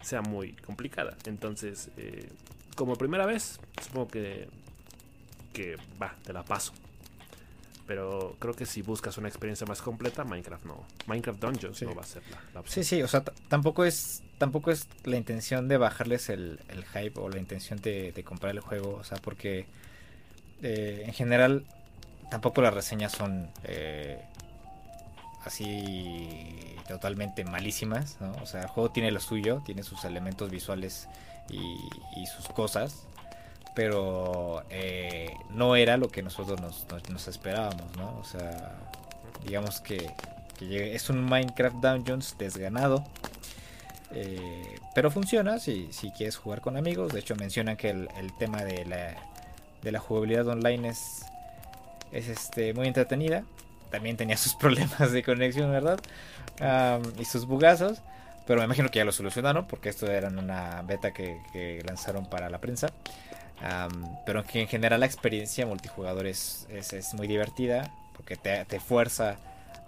[0.02, 1.16] sea muy complicada.
[1.26, 2.28] Entonces, eh,
[2.76, 4.50] como primera vez, supongo que,
[5.54, 6.74] que va, te la paso.
[7.86, 10.86] Pero creo que si buscas una experiencia más completa, Minecraft no.
[11.06, 12.24] Minecraft Dungeons no va a ser
[12.54, 12.84] la, opción.
[12.84, 16.60] Sí, sí, o sea, tampoco es tampoco es la intención de bajarles el,
[16.94, 18.96] hype o la intención de, comprar el juego.
[18.96, 19.66] O sea, porque
[20.62, 21.66] eh, en general
[22.30, 24.22] tampoco las reseñas son eh,
[25.46, 28.18] así totalmente malísimas.
[28.20, 28.32] ¿no?
[28.42, 31.08] O sea, el juego tiene lo suyo, tiene sus elementos visuales
[31.50, 33.06] y, sus cosas,
[33.76, 38.18] pero eh, no era lo que nosotros nos, esperábamos, ¿no?
[38.20, 38.76] O sea,
[39.46, 40.12] digamos que,
[40.60, 43.04] es un Minecraft Dungeons desganado.
[44.12, 47.12] Eh, pero funciona si, si quieres jugar con amigos.
[47.12, 48.08] De hecho, mencionan que el,
[48.38, 49.16] tema de la,
[49.82, 51.24] de la jugabilidad online es,
[52.12, 53.44] es este, muy entretenida.
[53.90, 56.00] También tenía sus problemas de conexión, ¿verdad?
[57.20, 58.02] y sus bugazos.
[58.46, 62.50] Pero me imagino que ya lo solucionaron porque esto era una beta que, lanzaron para
[62.50, 62.88] la prensa.
[64.26, 69.38] Pero en general la experiencia multijugador es, es, muy divertida porque te, te, fuerza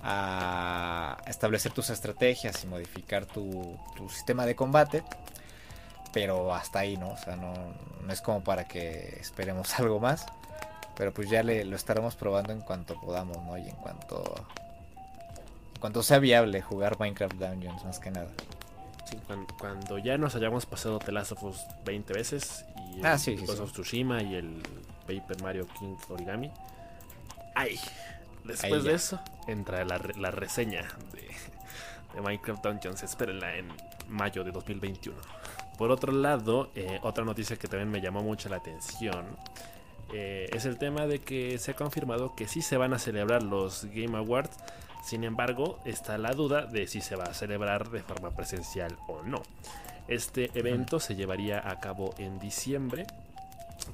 [0.01, 3.78] a establecer tus estrategias y modificar tu,
[4.09, 5.03] sistema de combate.
[6.13, 7.09] Pero hasta ahí, ¿no?
[7.09, 7.53] O sea, no,
[8.01, 10.26] no es como para que esperemos algo más.
[10.95, 13.57] Pero pues ya le, lo estaremos probando en cuanto podamos, ¿no?
[13.57, 14.24] Y en cuanto
[15.80, 18.30] cuando sea viable jugar Minecraft Dungeons, más que nada.
[19.06, 19.18] Sí,
[19.60, 23.38] cuando, ya nos hayamos pasado The Last of Us 20 veces y ah, el sí,
[23.47, 24.62] of Tsushima y el
[25.08, 26.51] Paper Mario King Origami.
[27.53, 27.80] ¡Ay!
[28.43, 29.97] Después de eso entra la,
[30.32, 30.82] reseña
[31.14, 33.03] de, Minecraft Dungeons.
[33.03, 33.68] Espérenla en
[34.08, 35.18] mayo de 2021.
[35.78, 39.26] Por otro lado, eh, otra noticia que también me llamó mucho la atención
[40.14, 43.43] eh, es el tema de que se ha confirmado que sí se van a celebrar
[43.43, 44.56] los Game Awards
[45.06, 49.22] sin embargo, está la duda de si se va a celebrar de forma presencial o
[49.22, 49.43] no.
[50.08, 53.06] Este evento se llevaría a cabo en diciembre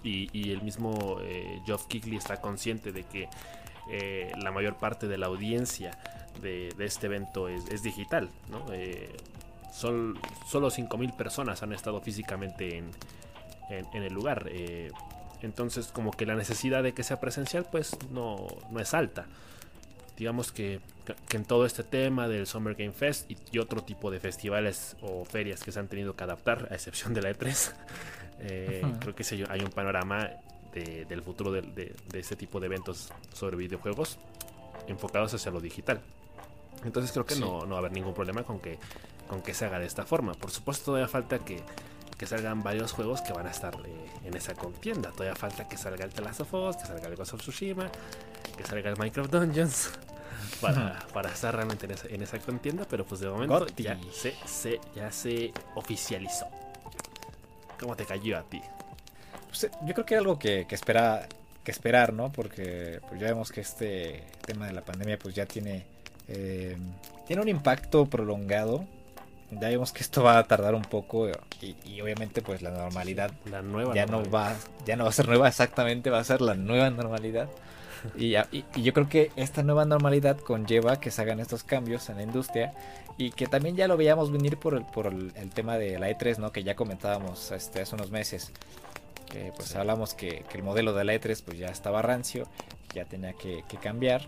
[0.04, 3.28] y, el mismo eh, Geoff está consciente de que
[3.90, 5.98] eh, la mayor parte de la audiencia
[6.42, 8.30] de, este evento es, digital.
[8.50, 8.72] ¿no?
[8.72, 9.14] Eh,
[9.74, 10.16] solo
[10.70, 12.90] 5.000 personas han estado físicamente en,
[13.70, 14.50] en el lugar.
[15.42, 19.26] entonces como que la necesidad de que sea presencial pues no, no es alta
[20.22, 20.82] digamos que,
[21.32, 25.64] en todo este tema del Summer Game Fest y, otro tipo de festivales o ferias
[25.64, 27.72] que se han tenido que adaptar, a excepción de la E3,
[28.42, 30.30] eh, creo que hay un panorama
[30.74, 34.20] del futuro de, de, este tipo de eventos sobre videojuegos
[34.88, 36.00] enfocados hacia lo digital.
[36.86, 38.78] Entonces creo que no, no va a haber ningún problema con que
[39.28, 40.34] con que se haga de esta forma.
[40.34, 41.64] Por supuesto, todavía falta que,
[42.18, 45.10] que salgan varios juegos que van a estar eh, en esa contienda.
[45.12, 47.90] Todavía falta que salga el The Last of Us, que salga el Ghost of Tsushima,
[48.56, 49.92] que salga el Minecraft Dungeons.
[50.60, 54.34] Para, para estar realmente en esa, en esa contienda, pero pues de momento ya se,
[54.46, 56.48] se, ya se oficializó.
[57.80, 58.62] ¿Cómo te cayó a ti?
[59.48, 61.28] Pues, eh, yo creo que era algo que, que, espera,
[61.64, 62.32] que esperar, ¿no?
[62.32, 65.86] Porque pues ya vemos que este tema de la pandemia pues ya tiene,
[66.28, 66.78] eh,
[67.28, 68.86] tiene un impacto prolongado.
[69.52, 71.28] Ya vemos que esto va a tardar un poco
[71.60, 74.30] y, y obviamente pues la normalidad la nueva ya normalidad.
[74.30, 77.50] no va ya no va a ser nueva exactamente va a ser la nueva normalidad
[78.18, 82.10] y, y, y, yo creo que esta nueva normalidad conlleva que se hagan estos cambios
[82.10, 82.74] en la industria
[83.18, 86.10] y que también ya lo veíamos venir por el, por el, el tema de la
[86.10, 88.52] E3 no que ya comentábamos este, hace unos meses
[89.30, 89.78] que pues sí.
[89.78, 92.48] hablamos que, que, el modelo de la E3 pues ya estaba rancio
[92.94, 94.28] ya tenía que, que cambiar.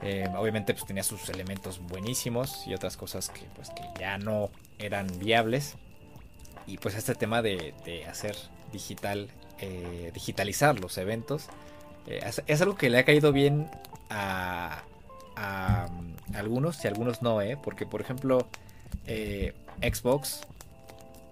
[0.00, 4.50] Eh, obviamente pues tenía sus elementos buenísimos y otras cosas que pues que ya no
[4.78, 5.76] eran viables.
[6.66, 8.36] Y pues este tema de, de hacer
[8.72, 9.28] digital
[9.60, 11.48] eh, digitalizar los eventos
[12.06, 13.70] eh, es, es, algo que le ha caído bien
[14.10, 14.82] a,
[15.36, 18.46] a, a algunos y a algunos no eh porque por ejemplo
[19.06, 20.42] eh, Xbox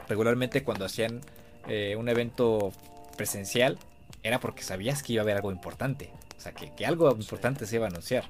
[0.09, 1.21] regularmente cuando hacían
[1.69, 2.73] eh, un evento
[3.17, 3.79] presencial
[4.23, 6.11] era porque sabías que iba a haber algo importante.
[6.37, 8.25] O sea que, que algo importante se iba a anunciar.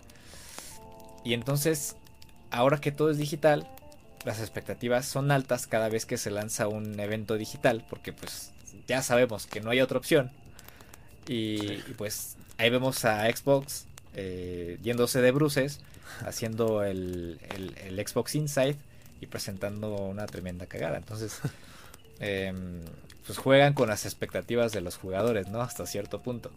[1.25, 1.97] Y entonces,
[2.51, 3.67] ahora que todo es digital,
[4.25, 8.53] las expectativas son altas cada vez que se lanza un evento digital, porque pues
[8.87, 10.33] ya sabemos que no hay otra opción.
[11.33, 15.79] Y, pues ahí vemos a Xbox eh, yéndose de bruces,
[16.27, 18.75] haciendo el, el, el, Xbox Inside
[19.21, 20.97] y presentando una tremenda cagada.
[20.97, 21.39] Entonces,
[22.19, 22.53] eh,
[23.25, 25.61] pues juegan con las expectativas de los jugadores, ¿no?
[25.61, 26.51] Hasta cierto punto.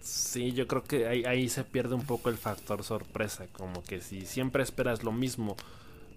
[0.00, 4.00] Sí, yo creo que ahí, ahí, se pierde un poco el factor sorpresa, como que
[4.00, 5.58] si siempre esperas lo mismo,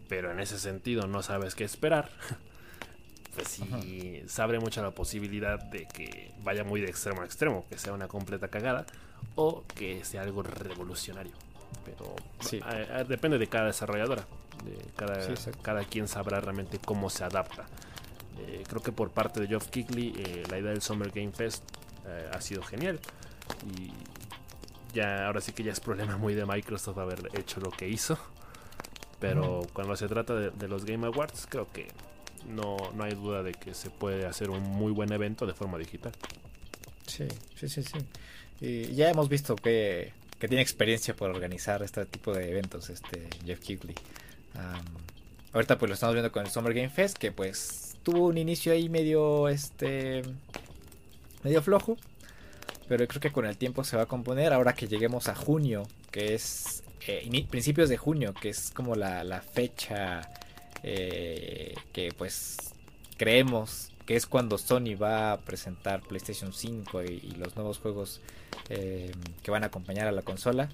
[0.08, 2.10] pero en ese sentido no sabes qué esperar,
[3.36, 7.66] pues sí se abre mucho la posibilidad de que vaya muy de extremo a extremo,
[7.70, 8.86] que sea una completa cagada,
[9.36, 11.34] o que sea algo revolucionario.
[11.86, 12.60] Pero sí.
[12.64, 14.26] a, a, depende de cada desarrolladora,
[14.64, 17.66] de cada, sí, cada quien sabrá realmente cómo se adapta.
[18.40, 21.64] Eh, creo que por parte de Geoff Keighley eh, la idea del Summer Game Fest
[22.08, 23.00] eh, ha sido genial
[23.78, 23.92] y
[24.94, 28.18] ya ahora sí que ya es problema muy de Microsoft haber hecho lo que hizo.
[29.20, 29.68] Pero mm.
[29.74, 31.88] cuando se trata de, de, los Game Awards, creo que
[32.48, 35.78] no, no, hay duda de que se puede hacer un muy buen evento de forma
[35.78, 36.12] digital.
[37.08, 38.00] Sí, sí, sí, sí.
[38.62, 43.28] Y ya hemos visto que, que tiene experiencia por organizar este tipo de eventos, este
[43.46, 43.96] Jeff Keighley.
[44.56, 44.86] Um,
[45.54, 48.74] ahorita pues lo estamos viendo con el Summer Game Fest, que pues tuvo un inicio
[48.74, 50.22] ahí medio, este,
[51.44, 51.98] medio flojo
[52.88, 55.88] pero creo que con el tiempo se va a componer ahora que lleguemos a junio,
[56.12, 60.22] que es eh, principios de junio, que es como la, la fecha
[60.84, 62.58] eh, que pues
[63.18, 68.20] creemos que es cuando Sony va a presentar PlayStation 5 y, los nuevos juegos
[68.68, 70.70] eh, que van a acompañar a la consola.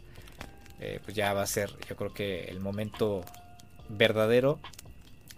[0.80, 3.24] Eh, pues ya va a ser yo creo que el momento
[3.90, 4.60] verdadero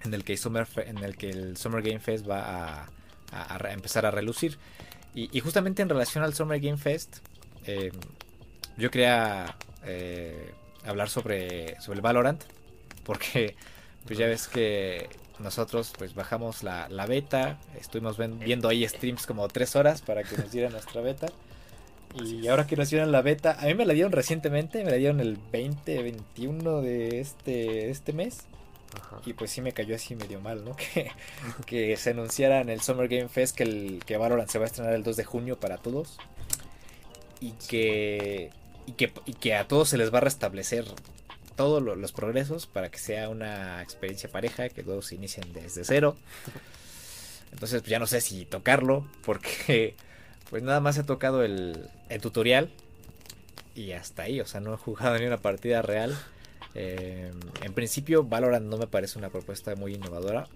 [0.03, 2.87] en el que, el, Summer Game Fest va
[3.31, 4.57] a, empezar a relucir.
[5.13, 7.17] Y, justamente en relación al Summer Game Fest,
[8.77, 9.57] yo quería
[10.85, 12.41] hablar sobre, sobre el Valorant,
[13.03, 13.55] porque
[14.05, 19.25] pues ya ves que nosotros pues bajamos la, la beta, estuvimos ven, viendo ahí streams
[19.25, 21.27] como tres horas para que nos dieran nuestra beta.
[22.13, 24.97] Y ahora que nos dieron la beta, a mí me la dieron recientemente, me la
[24.97, 28.39] dieron el 20, 21 de este, este mes.
[28.99, 29.21] Ajá.
[29.25, 30.75] Y pues sí me cayó así medio mal, ¿no?
[30.85, 31.11] Que,
[31.65, 34.67] que se anunciara en el Summer Game Fest que, el, que Valorant se va a
[34.67, 36.17] estrenar el 2 de junio para todos.
[37.39, 38.51] Y que,
[38.85, 40.85] y que, y que a todos se les va a restablecer
[41.61, 46.15] todos lo, los progresos para que sea una experiencia pareja, que todos inicien desde cero.
[47.51, 49.93] Entonces pues ya no sé si tocarlo, porque
[50.49, 51.87] pues nada más he tocado el,
[52.19, 52.71] tutorial
[53.75, 56.17] y hasta ahí, o sea, no he jugado ni una partida real.
[56.73, 57.31] Eh,
[57.61, 60.47] en principio, Valorant no me parece una propuesta muy innovadora.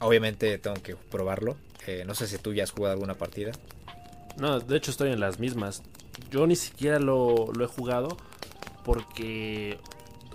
[0.00, 1.56] Obviamente tengo que probarlo.
[1.86, 3.52] Eh, no sé si tú ya has jugado alguna partida.
[4.36, 5.82] No, de hecho estoy en las mismas.
[6.30, 8.18] Yo ni siquiera lo he jugado
[8.84, 9.78] porque...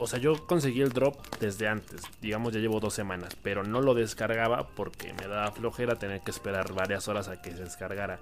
[0.04, 2.02] O sea, yo conseguí el drop desde antes.
[2.20, 3.38] Digamos, ya llevo dos semanas.
[3.44, 7.52] Pero no lo descargaba porque me daba flojera tener que esperar varias horas a que
[7.52, 8.20] se descargara.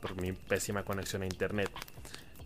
[0.00, 1.70] Por mi pésima conexión a internet.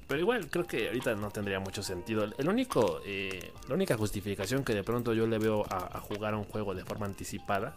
[0.07, 2.25] Pero igual creo que ahorita no tendría mucho sentido.
[2.37, 6.35] El único, eh, la única justificación que de pronto yo le veo a, a, jugar
[6.35, 7.75] a un juego de forma anticipada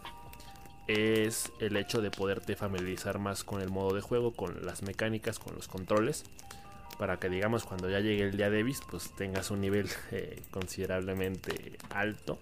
[0.86, 5.38] es el hecho de poderte familiarizar más con el modo de juego, con las mecánicas,
[5.38, 6.24] con los controles,
[7.00, 10.38] para que digamos cuando ya llegue el día de bis, pues tengas un nivel eh,
[10.50, 12.38] considerablemente alto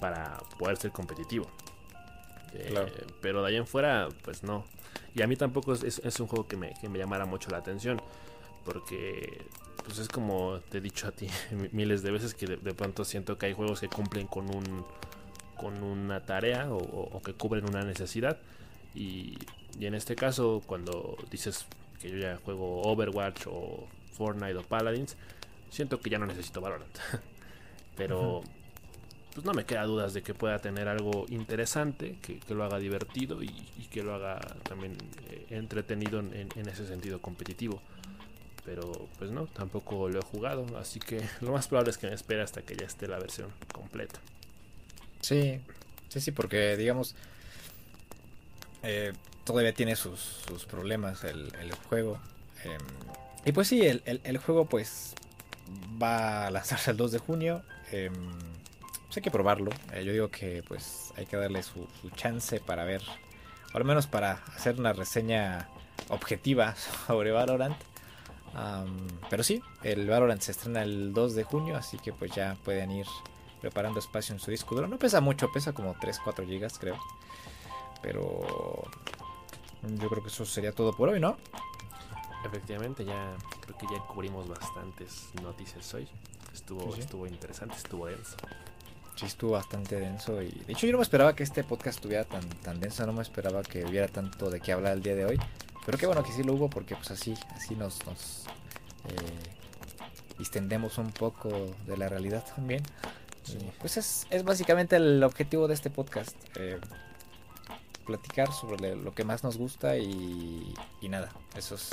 [0.00, 1.48] para poder ser competitivo.
[2.54, 2.88] Eh, Claro.
[3.20, 4.64] Pero de ahí en fuera, pues no.
[5.14, 7.50] Y a mí tampoco es, es- es un juego que me, que me llamara mucho
[7.50, 8.00] la atención.
[8.64, 9.42] Porque,
[9.84, 11.26] pues es como te he dicho a ti
[11.72, 14.84] miles de veces que de, de pronto siento que hay juegos que cumplen con un
[15.56, 18.38] con una tarea o, o- o que cubren una necesidad.
[18.94, 19.36] Y,
[19.80, 21.66] y en este caso, cuando dices
[22.00, 25.16] que yo ya juego Overwatch o Fortnite o Paladins,
[25.70, 26.96] siento que ya no necesito Valorant.
[27.96, 28.42] Pero
[29.34, 32.78] pues no me queda dudas de que pueda tener algo interesante, que, que lo haga
[32.78, 34.96] divertido y, y que lo haga también
[35.30, 37.80] eh, entretenido en, en- en ese sentido competitivo.
[38.64, 42.14] Pero pues no, tampoco lo he jugado, así que lo más probable es que me
[42.14, 44.20] espere hasta que ya esté la versión completa.
[45.20, 45.60] Sí,
[46.08, 47.14] sí, sí, porque digamos,
[48.82, 49.12] eh,
[49.52, 51.50] todavía tiene sus, problemas el,
[51.88, 52.18] juego.
[52.64, 52.80] em,
[53.44, 55.14] y pues sí, el, juego pues
[56.00, 57.62] va a lanzarse el 2 de junio.
[57.90, 58.12] em,
[59.06, 59.70] pues hay que probarlo.
[59.94, 63.02] eh, yo digo que pues hay que darle su, chance para ver,
[63.72, 65.68] o al menos para hacer una reseña
[66.10, 66.74] objetiva
[67.06, 67.76] sobre Valorant.
[69.30, 72.90] Pero sí, el Valorant se estrena el 2 de junio, así que pues ya pueden
[72.90, 73.06] ir
[73.60, 74.88] preparando espacio en su disco duro.
[74.88, 76.98] No pesa mucho, pesa como 3-4 gigas creo.
[78.02, 78.86] Pero
[79.82, 81.36] yo creo que eso sería todo por hoy, ¿no?
[82.44, 86.08] Efectivamente, ya creo que ya cubrimos bastantes noticias hoy.
[86.52, 88.36] Estuvo, Sí, estuvo interesante, estuvo denso.
[89.16, 92.24] Sí, estuvo bastante denso y de hecho yo no me esperaba que este podcast estuviera
[92.24, 95.24] tan, tan denso, no me esperaba que hubiera tanto de qué hablar el día de
[95.24, 95.38] hoy.
[95.84, 98.44] Pero qué bueno que sí lo hubo porque pues así, así nos, nos
[99.08, 101.48] eh, distendemos un poco
[101.86, 102.82] de la realidad también.
[103.42, 103.58] Sí.
[103.80, 106.36] Pues es, es básicamente el objetivo de este podcast.
[106.56, 106.78] eh,
[108.08, 111.90] platicar sobre lo que más nos gusta y, nada, eso es,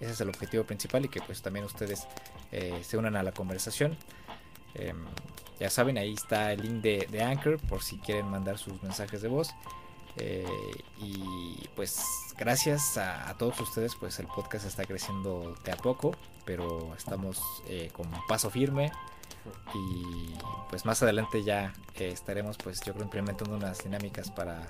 [0.00, 2.06] ese es el objetivo principal y que pues también ustedes
[2.50, 3.96] eh, se unan a la conversación.
[4.74, 5.04] Em,
[5.60, 9.28] ya saben, ahí está el link de, Anchor por si quieren mandar sus mensajes de
[9.28, 9.50] voz.
[10.16, 10.46] Eh,
[10.98, 12.02] y pues
[12.38, 16.12] gracias a, a todos ustedes, pues el podcast está creciendo de a poco,
[16.46, 17.38] pero estamos
[17.68, 18.90] eh, con paso firme
[19.74, 20.34] y
[20.70, 24.66] pues más adelante ya estaremos pues yo creo implementando unas dinámicas para,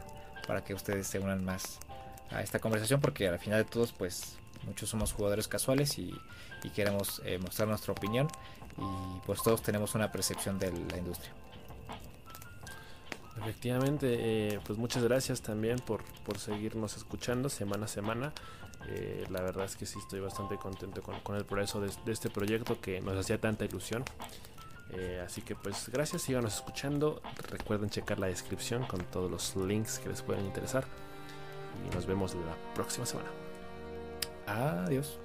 [0.46, 1.78] para que ustedes se unan más
[2.30, 4.36] a esta conversación porque al final de todos pues
[4.66, 6.14] muchos somos jugadores casuales y,
[6.62, 8.28] y queremos eh, mostrar nuestra opinión
[8.78, 11.32] y pues todos tenemos una percepción de la industria.
[13.40, 18.32] Efectivamente, eh, pues muchas gracias también por, por seguirnos escuchando semana a semana.
[18.88, 22.12] Eh, la verdad es que sí estoy bastante contento con, con el progreso de, de
[22.12, 24.04] este proyecto que nos hacía tanta ilusión.
[24.96, 27.20] Eh, así que pues gracias, síganos escuchando.
[27.50, 30.84] Recuerden checar la descripción con todos los links que les pueden interesar.
[31.86, 33.30] Y nos vemos la próxima semana.
[34.46, 35.23] Adiós.